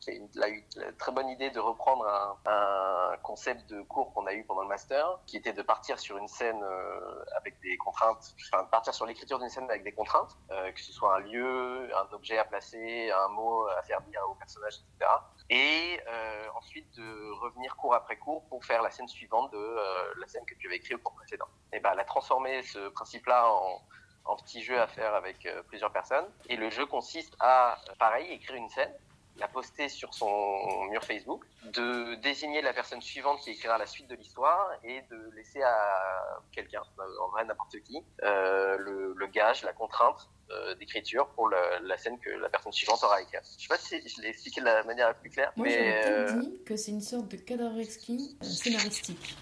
Qui 0.00 0.10
a 0.10 0.14
eu 0.14 0.64
la, 0.76 0.92
très 0.92 1.12
bonne 1.12 1.28
idée 1.28 1.50
de 1.50 1.58
reprendre 1.58 2.06
un, 2.46 3.16
concept 3.22 3.68
de 3.68 3.82
cours 3.82 4.14
qu'on 4.14 4.26
a 4.26 4.32
eu 4.32 4.44
pendant 4.44 4.62
le 4.62 4.68
master, 4.68 5.18
qui 5.26 5.36
était 5.36 5.52
de 5.52 5.60
partir 5.60 5.98
sur 5.98 6.16
une 6.16 6.28
scène 6.28 6.62
euh, 6.62 7.24
avec 7.36 7.60
des 7.60 7.76
contraintes, 7.76 8.34
enfin 8.52 8.62
de 8.62 8.68
partir 8.68 8.94
sur 8.94 9.04
l'écriture 9.06 9.38
d'une 9.38 9.50
scène 9.50 9.64
avec 9.64 9.82
des 9.82 9.92
contraintes, 9.92 10.36
euh, 10.50 10.72
que 10.72 10.80
ce 10.80 10.92
soit 10.92 11.16
un 11.16 11.20
lieu, 11.20 11.90
un 11.94 12.14
objet 12.14 12.38
à 12.38 12.44
placer, 12.44 13.10
un 13.10 13.28
mot 13.28 13.66
à 13.66 13.82
faire 13.82 14.00
dire 14.02 14.22
au 14.30 14.34
personnage, 14.34 14.74
etc. 14.76 15.10
Et 15.50 16.00
euh, 16.08 16.48
ensuite 16.56 16.90
de 16.96 17.32
revenir 17.40 17.76
cours 17.76 17.94
après 17.94 18.16
cours 18.16 18.46
pour 18.48 18.64
faire 18.64 18.82
la 18.82 18.90
scène 18.90 19.08
suivante 19.08 19.52
de 19.52 19.76
la 20.18 20.26
scène 20.26 20.44
que 20.46 20.54
tu 20.54 20.68
avais 20.68 20.76
écrite 20.76 20.94
au 20.94 21.00
cours 21.00 21.16
précédent. 21.16 21.48
Et 21.72 21.80
ben, 21.80 21.90
elle 21.92 22.00
a 22.00 22.04
transformé 22.04 22.62
ce 22.62 22.88
principe-là 22.88 23.50
en, 23.50 24.36
petit 24.44 24.62
jeu 24.62 24.80
à 24.80 24.86
faire 24.86 25.14
avec 25.14 25.48
plusieurs 25.68 25.90
personnes. 25.90 26.26
Et 26.48 26.56
le 26.56 26.70
jeu 26.70 26.86
consiste 26.86 27.34
à, 27.40 27.78
pareil, 27.98 28.30
écrire 28.30 28.56
une 28.56 28.68
scène, 28.68 28.94
la 29.38 29.48
poster 29.48 29.88
sur 29.88 30.14
son 30.14 30.84
mur 30.90 31.02
Facebook, 31.04 31.44
de 31.72 32.14
désigner 32.16 32.62
la 32.62 32.72
personne 32.72 33.00
suivante 33.00 33.40
qui 33.40 33.50
écrira 33.50 33.78
la 33.78 33.86
suite 33.86 34.08
de 34.08 34.14
l'histoire 34.16 34.68
et 34.84 35.02
de 35.10 35.30
laisser 35.36 35.62
à 35.62 36.40
quelqu'un, 36.52 36.82
euh, 36.98 37.02
en 37.24 37.28
vrai 37.28 37.44
n'importe 37.44 37.80
qui, 37.82 38.02
euh, 38.22 38.76
le, 38.78 39.14
le 39.16 39.26
gage, 39.26 39.62
la 39.62 39.72
contrainte 39.72 40.28
euh, 40.50 40.74
d'écriture 40.76 41.28
pour 41.34 41.50
la 41.50 41.98
scène 41.98 42.18
que 42.18 42.30
la 42.30 42.48
personne 42.48 42.72
suivante 42.72 43.02
aura 43.04 43.20
écrite. 43.20 43.42
Je 43.58 43.62
sais 43.62 43.68
pas 43.68 43.76
si 43.76 44.08
je 44.08 44.22
l'ai 44.22 44.28
expliqué 44.28 44.60
de 44.60 44.66
la 44.66 44.82
manière 44.84 45.08
la 45.08 45.14
plus 45.14 45.28
claire, 45.28 45.52
Moi, 45.56 45.66
mais 45.66 46.24
dit 46.40 46.62
que 46.64 46.76
c'est 46.76 46.90
une 46.90 47.02
sorte 47.02 47.28
de 47.28 47.36
Kadavrevski 47.36 48.38
euh, 48.42 48.46
scénaristique. 48.46 49.36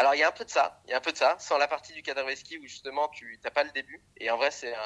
Alors 0.00 0.14
il 0.14 0.18
y 0.18 0.22
a 0.22 0.28
un 0.28 0.32
peu 0.32 0.46
de 0.46 0.50
ça, 0.50 0.80
il 0.86 0.92
y 0.92 0.94
a 0.94 0.96
un 0.96 1.00
peu 1.02 1.12
de 1.12 1.16
ça, 1.18 1.36
sans 1.38 1.58
la 1.58 1.68
partie 1.68 1.92
du 1.92 2.02
Kadavrevski 2.02 2.56
où 2.56 2.62
justement 2.62 3.08
tu 3.08 3.38
t'as 3.42 3.50
pas 3.50 3.64
le 3.64 3.70
début. 3.72 4.02
Et 4.16 4.30
en 4.30 4.38
vrai 4.38 4.50
c'est 4.50 4.74
un, 4.74 4.80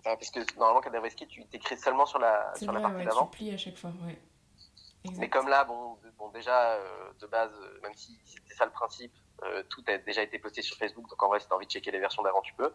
enfin, 0.00 0.16
parce 0.16 0.30
que 0.32 0.40
normalement 0.56 0.80
Kadavrevski 0.80 1.28
tu 1.28 1.46
t'écris 1.46 1.78
seulement 1.78 2.04
sur 2.04 2.18
la 2.18 2.52
sur 2.56 2.72
la 2.72 2.80
partie 2.80 2.96
ouais, 2.96 3.04
d'avant. 3.04 3.28
tu 3.28 3.36
plies 3.38 3.54
à 3.54 3.56
chaque 3.58 3.76
fois, 3.76 3.90
ouais. 4.04 4.18
Exact. 5.04 5.20
Mais 5.20 5.28
comme 5.28 5.48
là, 5.48 5.62
bon, 5.62 5.96
bon 6.18 6.30
déjà 6.30 6.72
euh, 6.72 7.12
de 7.20 7.26
base, 7.28 7.52
euh, 7.62 7.80
même 7.80 7.94
si 7.94 8.18
c'était 8.24 8.54
ça 8.54 8.64
le 8.64 8.72
principe, 8.72 9.12
euh, 9.44 9.62
tout 9.70 9.84
a 9.86 9.98
déjà 9.98 10.22
été 10.22 10.36
posté 10.40 10.62
sur 10.62 10.76
Facebook. 10.76 11.08
Donc 11.08 11.22
en 11.22 11.28
vrai, 11.28 11.38
si 11.38 11.46
t'as 11.46 11.54
envie 11.54 11.66
de 11.66 11.70
checker 11.70 11.92
les 11.92 12.00
versions 12.00 12.24
d'avant, 12.24 12.42
tu 12.42 12.52
peux. 12.54 12.74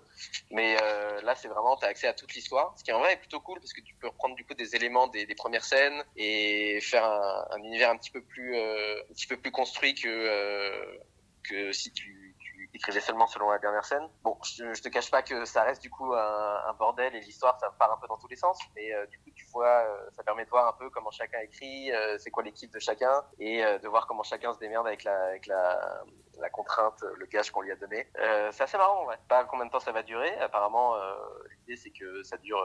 Mais 0.49 0.77
euh, 0.82 1.19
là, 1.23 1.36
c'est 1.36 1.49
vraiment 1.49 1.75
t'as 1.75 1.88
accès 1.88 2.08
à 2.08 2.13
toute 2.13 2.34
l'histoire, 2.34 2.73
ce 2.77 2.86
qui 2.86 2.93
en 2.93 2.99
vrai 2.99 3.12
est 3.13 3.17
plutôt 3.17 3.41
cool 3.41 3.60
parce 3.60 3.73
que 3.73 3.82
tu 3.82 3.95
peux 3.95 4.08
reprendre 4.08 4.36
du 4.36 4.45
coup 4.45 4.54
des 4.54 4.77
éléments 4.77 5.08
des, 5.08 5.25
des 5.25 5.36
premières 5.36 5.65
scènes 5.65 6.06
et 6.15 6.80
faire 6.80 7.04
un, 7.04 7.47
un 7.51 7.58
univers 7.58 7.89
un 7.89 7.97
petit 7.97 8.12
peu 8.12 8.21
plus 8.23 8.56
un 8.56 9.13
petit 9.13 9.27
peu 9.27 9.36
plus 9.36 9.51
construit 9.51 9.93
que 9.93 11.01
que 11.41 11.71
si 11.71 11.91
tu, 11.91 12.36
tu 12.39 12.69
écrivais 12.73 12.99
seulement 13.01 13.27
selon 13.27 13.49
la 13.49 13.60
dernière 13.60 13.86
scène. 13.86 14.08
Bon, 14.23 14.38
je, 14.43 14.73
je 14.73 14.82
te 14.82 14.89
cache 14.89 15.12
pas 15.12 15.21
que 15.21 15.45
ça 15.45 15.63
reste 15.63 15.82
du 15.82 15.89
coup 15.89 16.13
un, 16.13 16.63
un 16.67 16.73
bordel 16.73 17.15
et 17.15 17.19
l'histoire 17.19 17.60
ça 17.60 17.69
part 17.77 17.91
un 17.91 17.97
peu 17.97 18.08
dans 18.08 18.17
tous 18.17 18.27
les 18.27 18.36
sens, 18.36 18.60
mais 18.75 18.93
euh, 18.93 19.06
du 19.08 19.19
coup 19.19 19.32
tu 19.36 19.45
vois, 19.47 19.84
euh, 19.86 20.10
ça 20.12 20.23
permet 20.23 20.45
de 20.45 20.49
voir 20.49 20.67
un 20.67 20.73
peu 20.73 20.89
comment 20.89 21.12
chacun 21.12 21.39
écrit, 21.39 21.91
euh, 21.91 22.17
c'est 22.17 22.32
quoi 22.32 22.43
l'équipe 22.43 22.71
de 22.71 22.80
chacun 22.80 23.23
et 23.39 23.63
euh, 23.63 23.77
de 23.80 23.88
voir 23.88 24.08
comment 24.08 24.23
chacun 24.23 24.54
se 24.54 24.60
démerde 24.60 24.88
avec 24.88 25.04
la 25.04 25.15
avec 25.25 25.47
la 25.47 26.04
la 26.39 26.49
contrainte, 26.49 27.04
le 27.17 27.25
gage 27.27 27.51
qu'on 27.51 27.62
lui 27.62 27.71
a 27.71 27.75
donné. 27.75 28.08
Euh, 28.17 28.49
c'est 28.51 28.63
assez 28.63 28.77
marrant, 28.77 29.06
ouais. 29.06 29.17
Pas 29.27 29.43
combien 29.43 29.65
de 29.67 29.71
temps 29.71 29.80
ça 29.80 29.91
va 29.91 30.01
durer. 30.01 30.36
Apparemment, 30.39 30.95
euh, 30.95 31.13
l'idée 31.60 31.75
c'est 31.75 31.91
que 31.91 32.23
ça 32.23 32.38
dure 32.38 32.60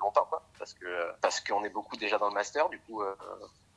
longtemps, 0.00 0.26
quoi, 0.26 0.42
parce 0.58 0.74
que 0.74 1.12
parce 1.20 1.40
qu'on 1.40 1.64
est 1.64 1.70
beaucoup 1.70 1.96
déjà 1.96 2.18
dans 2.18 2.28
le 2.28 2.34
master, 2.34 2.68
du 2.68 2.78
coup. 2.80 3.02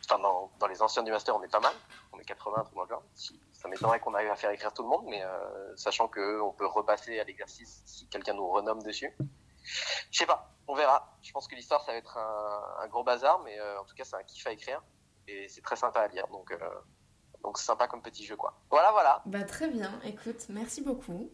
Enfin, 0.05 0.19
dans, 0.19 0.51
dans 0.59 0.67
les 0.67 0.81
anciens 0.81 1.03
du 1.03 1.11
master, 1.11 1.35
on 1.35 1.43
est 1.43 1.51
pas 1.51 1.59
mal. 1.59 1.73
On 2.13 2.19
est 2.19 2.25
80, 2.25 2.65
tout 2.69 2.75
dans 2.75 2.83
le. 2.83 2.95
Si, 3.13 3.39
ça 3.51 3.67
m'étonnerait 3.67 3.99
qu'on 3.99 4.13
arrive 4.13 4.31
à 4.31 4.35
faire 4.35 4.51
écrire 4.51 4.73
tout 4.73 4.83
le 4.83 4.89
monde, 4.89 5.05
mais 5.07 5.23
euh, 5.23 5.75
sachant 5.75 6.07
que 6.07 6.41
on 6.41 6.51
peut 6.51 6.65
repasser 6.65 7.19
à 7.19 7.23
l'exercice 7.23 7.81
si 7.85 8.07
quelqu'un 8.07 8.33
nous 8.33 8.47
renomme 8.49 8.81
dessus. 8.81 9.15
Je 10.11 10.17
sais 10.17 10.25
pas, 10.25 10.51
on 10.67 10.73
verra. 10.73 11.15
Je 11.21 11.31
pense 11.31 11.47
que 11.47 11.55
l'histoire, 11.55 11.83
ça 11.83 11.91
va 11.91 11.97
être 11.97 12.17
un, 12.17 12.83
un 12.83 12.87
gros 12.87 13.03
bazar, 13.03 13.39
mais 13.39 13.59
euh, 13.59 13.79
en 13.79 13.83
tout 13.83 13.95
cas, 13.95 14.05
c'est 14.05 14.15
un 14.15 14.23
kiff 14.23 14.47
à 14.47 14.51
écrire 14.51 14.81
et 15.27 15.47
c'est 15.47 15.61
très 15.61 15.75
sympa 15.75 15.99
à 15.99 16.07
lire. 16.07 16.27
Donc, 16.29 16.51
euh, 16.51 16.57
donc 17.43 17.57
c'est 17.57 17.65
sympa 17.65 17.87
comme 17.87 18.01
petit 18.01 18.25
jeu, 18.25 18.35
quoi. 18.35 18.53
Voilà, 18.69 18.91
voilà. 18.91 19.21
Bah 19.25 19.43
très 19.43 19.67
bien, 19.67 19.99
écoute, 20.03 20.45
merci 20.49 20.81
beaucoup. 20.81 21.29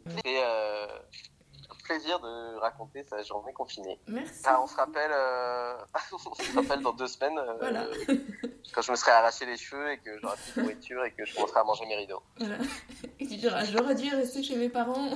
Plaisir 1.86 2.20
de 2.20 2.58
raconter 2.58 3.04
sa 3.04 3.22
journée 3.24 3.54
confinée. 3.54 4.00
Merci. 4.08 4.42
Ah, 4.46 4.60
on 4.62 4.68
se 4.68 4.76
rappelle, 4.76 5.12
euh, 5.14 5.76
on 6.14 6.34
se 6.34 6.56
rappelle 6.56 6.82
dans 6.82 6.94
deux 6.94 7.08
semaines, 7.08 7.38
euh, 7.38 7.54
Voilà. 7.60 7.86
quand 8.74 8.82
je 8.82 8.92
me 8.92 8.96
serai 8.98 9.12
arraché 9.12 9.46
les 9.46 9.58
cheveux 9.58 9.92
et 9.92 9.98
que 10.00 10.18
j'aurai 10.20 10.36
plus 10.38 10.54
de 10.56 10.62
nourriture 10.62 11.06
et 11.06 11.12
que 11.12 11.24
je 11.26 11.34
commencerai 11.36 11.60
à 11.60 11.64
manger 11.64 11.86
mes 11.86 11.96
rideaux. 11.96 12.22
Voilà. 12.38 12.58
Et 13.20 13.28
tu 13.28 13.36
diras, 13.38 13.64
j'aurais 13.66 13.96
dû 13.96 14.14
rester 14.14 14.44
chez 14.44 14.56
mes 14.58 14.70
parents. 14.70 15.12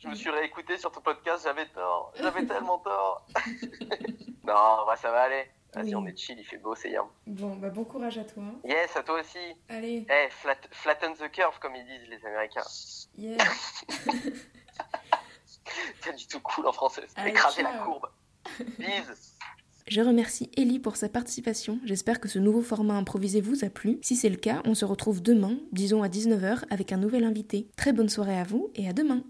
Je 0.00 0.08
me 0.08 0.14
suis 0.14 0.30
réécouté 0.30 0.76
sur 0.76 0.90
ton 0.92 1.00
podcast, 1.00 1.44
j'avais 1.44 1.66
tort, 1.68 2.12
j'avais 2.18 2.44
tellement 2.46 2.78
tort. 2.78 3.26
non, 4.44 4.84
bah, 4.86 4.96
ça 5.00 5.10
va 5.10 5.22
aller. 5.22 5.44
Vas-y, 5.72 5.86
Oui. 5.86 5.94
on 5.96 6.06
est 6.06 6.16
chill, 6.16 6.38
il 6.38 6.44
fait 6.44 6.58
beau, 6.58 6.74
c'est 6.76 6.90
yam. 6.90 7.06
Bon, 7.26 7.56
bah 7.56 7.68
bon 7.68 7.84
courage 7.84 8.16
à 8.18 8.24
toi. 8.24 8.44
Yes, 8.64 8.94
à 8.96 9.02
toi 9.02 9.18
aussi. 9.20 9.38
Allez, 9.68 10.06
Eh, 10.08 10.28
flat, 10.30 10.56
flatten 10.70 11.14
the 11.14 11.28
curve, 11.32 11.58
comme 11.58 11.74
ils 11.74 11.84
disent 11.84 12.08
les 12.08 12.24
Américains. 12.26 12.62
yeah. 13.18 13.38
C'est 16.02 16.16
du 16.16 16.26
tout 16.26 16.40
cool 16.40 16.66
en 16.66 16.72
français. 16.72 17.06
Allez, 17.16 17.30
Écraser 17.30 17.62
la 17.62 17.72
courbe. 17.78 18.08
Bise. 18.78 19.34
Je 19.86 20.00
remercie 20.00 20.50
Ellie 20.56 20.78
pour 20.78 20.96
sa 20.96 21.10
participation. 21.10 21.78
J'espère 21.84 22.18
que 22.18 22.28
ce 22.28 22.38
nouveau 22.38 22.62
format 22.62 22.94
improvisé 22.94 23.42
vous 23.42 23.66
a 23.66 23.68
plu. 23.68 23.98
Si 24.00 24.16
c'est 24.16 24.30
le 24.30 24.36
cas, 24.36 24.62
on 24.64 24.74
se 24.74 24.86
retrouve 24.86 25.20
demain, 25.20 25.58
disons 25.72 26.02
à 26.02 26.08
19h, 26.08 26.64
avec 26.70 26.92
un 26.92 26.96
nouvel 26.96 27.24
invité. 27.24 27.68
Très 27.76 27.92
bonne 27.92 28.08
soirée 28.08 28.38
à 28.38 28.44
vous 28.44 28.70
et 28.76 28.88
à 28.88 28.94
demain. 28.94 29.24